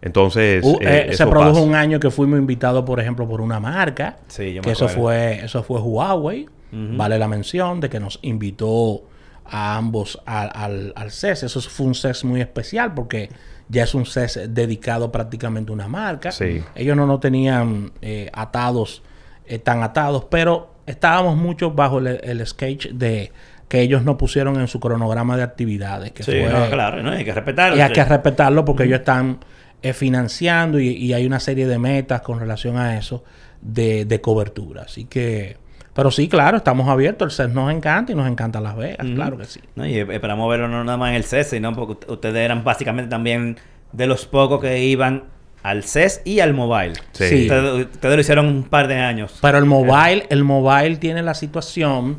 [0.00, 0.64] Entonces...
[0.64, 4.16] Uh, eh, eh, se produjo un año que fuimos invitados, por ejemplo, por una marca.
[4.28, 6.48] Sí, yo me que eso fue, eso fue Huawei.
[6.72, 9.02] Vale la mención de que nos invitó
[9.44, 11.42] a ambos al, al, CES.
[11.42, 13.28] Eso fue un CES muy especial porque
[13.68, 16.32] ya es un CES dedicado prácticamente a una marca.
[16.32, 16.62] Sí.
[16.74, 19.02] Ellos no nos tenían eh, atados
[19.46, 23.32] están atados, pero estábamos mucho bajo el, sketch de
[23.68, 26.12] que ellos no pusieron en su cronograma de actividades.
[26.12, 26.32] Que sí,
[26.70, 27.76] claro, hay que respetarlo.
[27.76, 29.38] Y hay que respetarlo porque ellos están
[29.82, 33.24] eh, financiando y, hay una serie de metas con relación a eso
[33.60, 34.82] de, cobertura.
[34.82, 35.56] Así que...
[35.94, 37.38] Pero sí, claro, estamos abiertos.
[37.38, 39.60] El CES nos encanta y nos encanta Las Vegas, claro que sí.
[39.74, 43.10] No, y esperamos verlo no nada más en el CES, sino porque ustedes eran básicamente
[43.10, 43.58] también
[43.92, 45.24] de los pocos que iban
[45.62, 46.94] al CES y al mobile.
[47.12, 47.48] Sí.
[47.50, 49.38] Ustedes, lo hicieron un par de años.
[49.40, 52.18] Pero el mobile, el mobile tiene la situación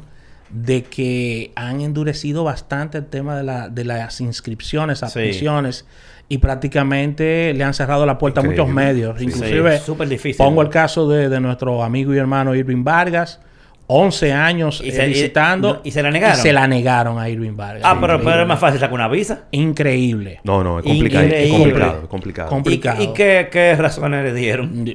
[0.49, 5.85] de que han endurecido bastante el tema de, la, de las inscripciones, admisiones.
[6.29, 9.21] Y prácticamente le han cerrado la puerta a muchos medios.
[9.21, 13.39] Inclusive, difícil, pongo el caso de, de nuestro amigo y hermano Irving Vargas
[13.87, 15.81] 11 años y se, visitando.
[15.83, 16.37] Y, se la negaron.
[16.37, 17.83] se la negaron a Irving Vargas.
[17.85, 19.43] Ah, pero, pero, es más fácil sacar una visa.
[19.51, 20.39] Increíble.
[20.43, 21.25] No, no, es complicado.
[21.25, 22.49] Es complicado, complicado.
[22.49, 23.03] complicado.
[23.03, 24.85] ¿Y, qué, qué, razones le dieron?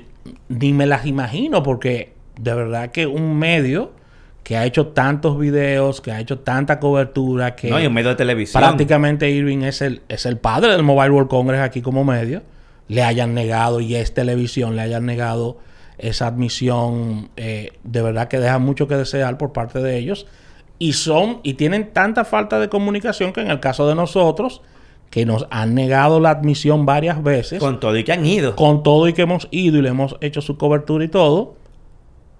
[0.48, 3.92] Ni, me las imagino, porque de verdad que un medio
[4.42, 7.68] que ha hecho tantos videos, que ha hecho tanta cobertura, que...
[7.68, 8.62] No, y un medio de televisión.
[8.62, 12.42] Prácticamente Irving es el, es el padre del Mobile World Congress aquí como medio.
[12.88, 15.58] Le hayan negado, y es televisión, le hayan negado
[15.98, 20.26] esa admisión eh, de verdad que deja mucho que desear por parte de ellos
[20.78, 24.62] y son y tienen tanta falta de comunicación que en el caso de nosotros
[25.10, 27.60] que nos han negado la admisión varias veces.
[27.60, 28.54] Con todo y que han ido.
[28.56, 31.56] Con todo y que hemos ido y le hemos hecho su cobertura y todo.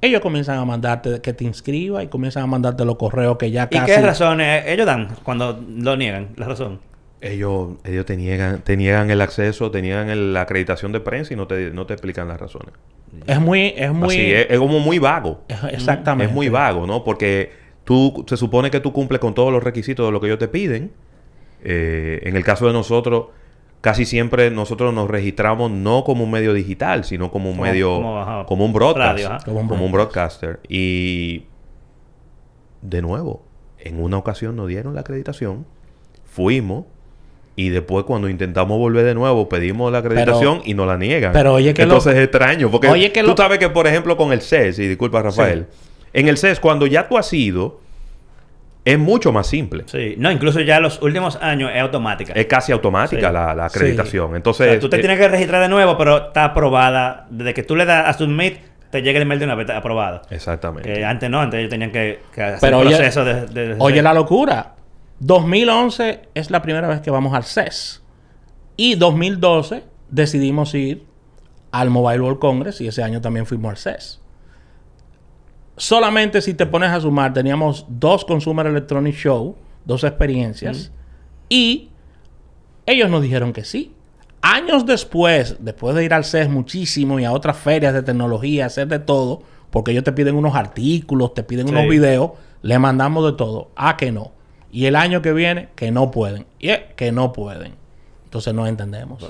[0.00, 3.68] Ellos comienzan a mandarte que te inscriba y comienzan a mandarte los correos que ya
[3.68, 3.90] casi...
[3.90, 6.28] ¿Y qué razones ellos dan cuando lo niegan?
[6.36, 6.80] La razón.
[7.20, 11.36] Ellos, ellos te niegan, te niegan el acceso, te niegan la acreditación de prensa y
[11.36, 12.74] no te, no te explican las razones.
[13.26, 14.16] Es muy, es muy.
[14.16, 15.42] es, como muy vago.
[15.70, 16.30] exactamente.
[16.30, 17.04] Es muy vago, ¿no?
[17.04, 17.52] Porque
[17.84, 20.48] tú se supone que tú cumples con todos los requisitos de lo que ellos te
[20.48, 20.92] piden.
[21.64, 23.26] Eh, en el caso de nosotros,
[23.80, 28.64] casi siempre nosotros nos registramos no como un medio digital, sino como un medio, como,
[28.64, 30.60] un broadcast, como, un broadcaster.
[30.68, 31.46] Y
[32.82, 33.42] de nuevo,
[33.78, 35.66] en una ocasión nos dieron la acreditación,
[36.24, 36.84] fuimos
[37.58, 41.32] y después cuando intentamos volver de nuevo pedimos la acreditación y nos la niegan.
[41.32, 42.88] Pero oye que entonces es extraño porque
[43.24, 45.66] tú sabes que por ejemplo con el CES y disculpa Rafael,
[46.12, 47.80] en el CES cuando ya tú has ido
[48.84, 49.82] es mucho más simple.
[49.86, 52.32] Sí, no, incluso ya los últimos años es automática.
[52.32, 54.36] Es casi automática la, acreditación.
[54.36, 54.78] Entonces.
[54.78, 57.26] tú te tienes que registrar de nuevo, pero está aprobada.
[57.28, 58.56] Desde que tú le das a Submit,
[58.90, 60.22] te llega el email de una vez aprobada.
[60.30, 60.90] Exactamente.
[60.90, 64.77] Que antes no, antes ellos tenían que, hacer el proceso de, Oye, la locura.
[65.20, 68.02] 2011 es la primera vez que vamos al CES.
[68.76, 71.04] Y 2012 decidimos ir
[71.72, 74.20] al Mobile World Congress y ese año también fuimos al CES
[75.78, 80.92] solamente si te pones a sumar, teníamos dos Consumer Electronic Show, dos experiencias,
[81.48, 81.88] y
[82.84, 83.94] ellos nos dijeron que sí.
[84.42, 88.88] Años después, después de ir al CES muchísimo y a otras ferias de tecnología, hacer
[88.88, 93.32] de todo, porque ellos te piden unos artículos, te piden unos videos, le mandamos de
[93.32, 93.70] todo.
[93.74, 94.32] Ah, que no.
[94.70, 96.46] Y el año que viene, que no pueden.
[96.58, 97.74] Y es que no pueden.
[98.24, 99.22] Entonces no entendemos.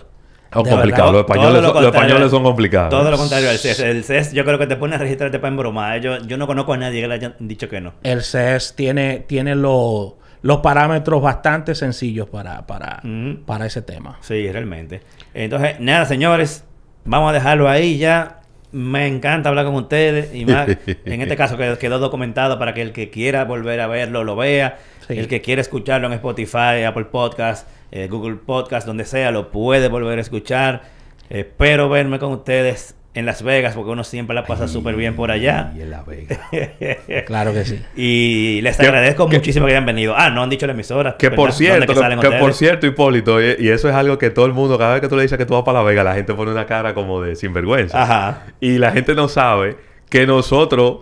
[0.50, 1.12] Es complicado.
[1.12, 2.90] Los españoles, son, complicados.
[2.90, 3.80] Todo lo contrario el CES.
[3.80, 6.00] El CES yo creo que te pone a registrarte para embromar.
[6.00, 7.92] Yo, yo no conozco a nadie que le haya dicho que no.
[8.02, 10.14] El CES tiene, tiene los
[10.62, 13.02] parámetros bastante sencillos para, para,
[13.44, 14.18] para ese tema.
[14.22, 15.02] Sí, realmente.
[15.34, 16.64] Entonces, nada, señores.
[17.04, 18.40] Vamos a dejarlo ahí ya.
[18.70, 20.34] Me encanta hablar con ustedes.
[20.34, 24.24] Y más, en este caso quedó documentado para que el que quiera volver a verlo
[24.24, 24.78] lo vea.
[25.08, 29.88] El que quiera escucharlo en Spotify, Apple Podcast eh, Google Podcast, donde sea, lo puede
[29.88, 30.82] volver a escuchar.
[31.30, 35.30] Espero verme con ustedes en Las Vegas, porque uno siempre la pasa súper bien por
[35.30, 35.72] allá.
[35.74, 36.38] Y en Las Vegas.
[37.26, 37.82] claro que sí.
[37.96, 40.14] Y les agradezco muchísimo que hayan venido.
[40.16, 41.16] Ah, no han dicho la emisora.
[41.16, 44.76] Que por cierto, que, por cierto, Hipólito, y, eso es algo que todo el mundo,
[44.76, 46.52] cada vez que tú le dices que tú vas para Las Vegas, la gente pone
[46.52, 48.02] una cara como de sinvergüenza.
[48.02, 48.46] Ajá.
[48.60, 49.78] Y la gente no sabe
[50.10, 50.98] que nosotros,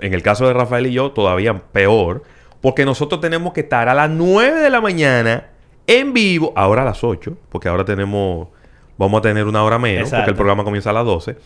[0.00, 2.24] en el caso de Rafael y yo, todavía peor,
[2.60, 5.48] porque nosotros tenemos que estar a las 9 de la mañana
[5.86, 8.48] en vivo, ahora a las 8, porque ahora tenemos,
[8.96, 11.36] vamos a tener una hora menos, porque el programa comienza a las 12.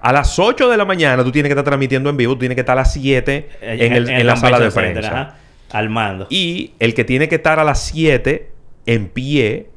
[0.00, 2.56] A las 8 de la mañana tú tienes que estar transmitiendo en vivo, tú tienes
[2.56, 5.36] que estar a las 7 en, la sala de prensa.
[5.70, 6.26] al mando.
[6.28, 8.50] Y el que tiene que estar a las 7
[8.86, 9.68] en pie,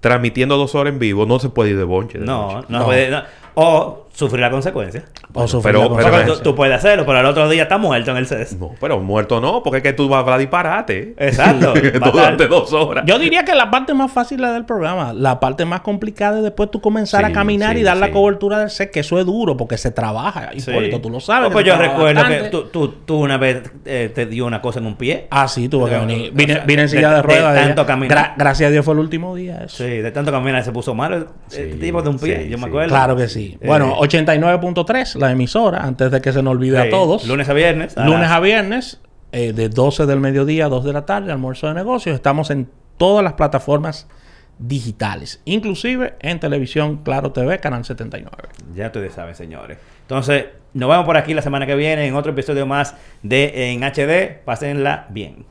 [0.00, 2.18] transmitiendo dos horas en vivo, no se puede ir de bonche.
[2.18, 3.22] no, no, puede.
[3.54, 5.04] O sufrir la consecuencia.
[5.34, 6.42] O sufrir pero, la consecuencia.
[6.42, 8.58] tú, puedes hacerlo, pero al otro día está muerto en el CES.
[8.58, 11.14] No, pero muerto no, porque es que tú vas a disparate.
[11.18, 11.74] Exacto.
[12.12, 13.04] Durante dos horas.
[13.06, 15.12] Yo diría que la parte más fácil es del programa.
[15.12, 18.70] La parte más complicada es después tú comenzar a caminar y dar la cobertura del
[18.70, 20.50] CES, que eso es duro porque se trabaja.
[20.54, 21.52] Hipólito, tú lo sabes.
[21.52, 24.86] pues yo recuerdo que tú, tú, tú, una vez eh, te dio una cosa en
[24.86, 25.26] un pie.
[25.28, 26.32] Ah, sí, tuve que venir.
[26.32, 27.54] Vine, vine en silla de, ruedas.
[27.54, 28.32] De tanto caminar.
[28.38, 29.64] gracias a Dios fue el último día.
[29.64, 29.84] Eso.
[29.84, 32.48] Sí, de tanto caminar se puso mal el, tipo de un pie.
[32.48, 32.88] yo me acuerdo.
[32.88, 33.58] Claro que sí.
[33.62, 37.26] Bueno, 89.3 la emisora, antes de que se nos olvide a todos.
[37.26, 37.96] Lunes a viernes.
[37.96, 39.00] lunes a viernes,
[39.32, 42.14] eh, de 12 del mediodía a 2 de la tarde, almuerzo de negocios.
[42.14, 44.08] Estamos en todas las plataformas
[44.58, 48.30] digitales, inclusive en televisión Claro TV, Canal 79.
[48.74, 49.78] Ya ustedes saben, señores.
[50.02, 53.82] Entonces, nos vemos por aquí la semana que viene en otro episodio más de En
[53.82, 54.42] HD.
[54.44, 55.44] Pásenla bien.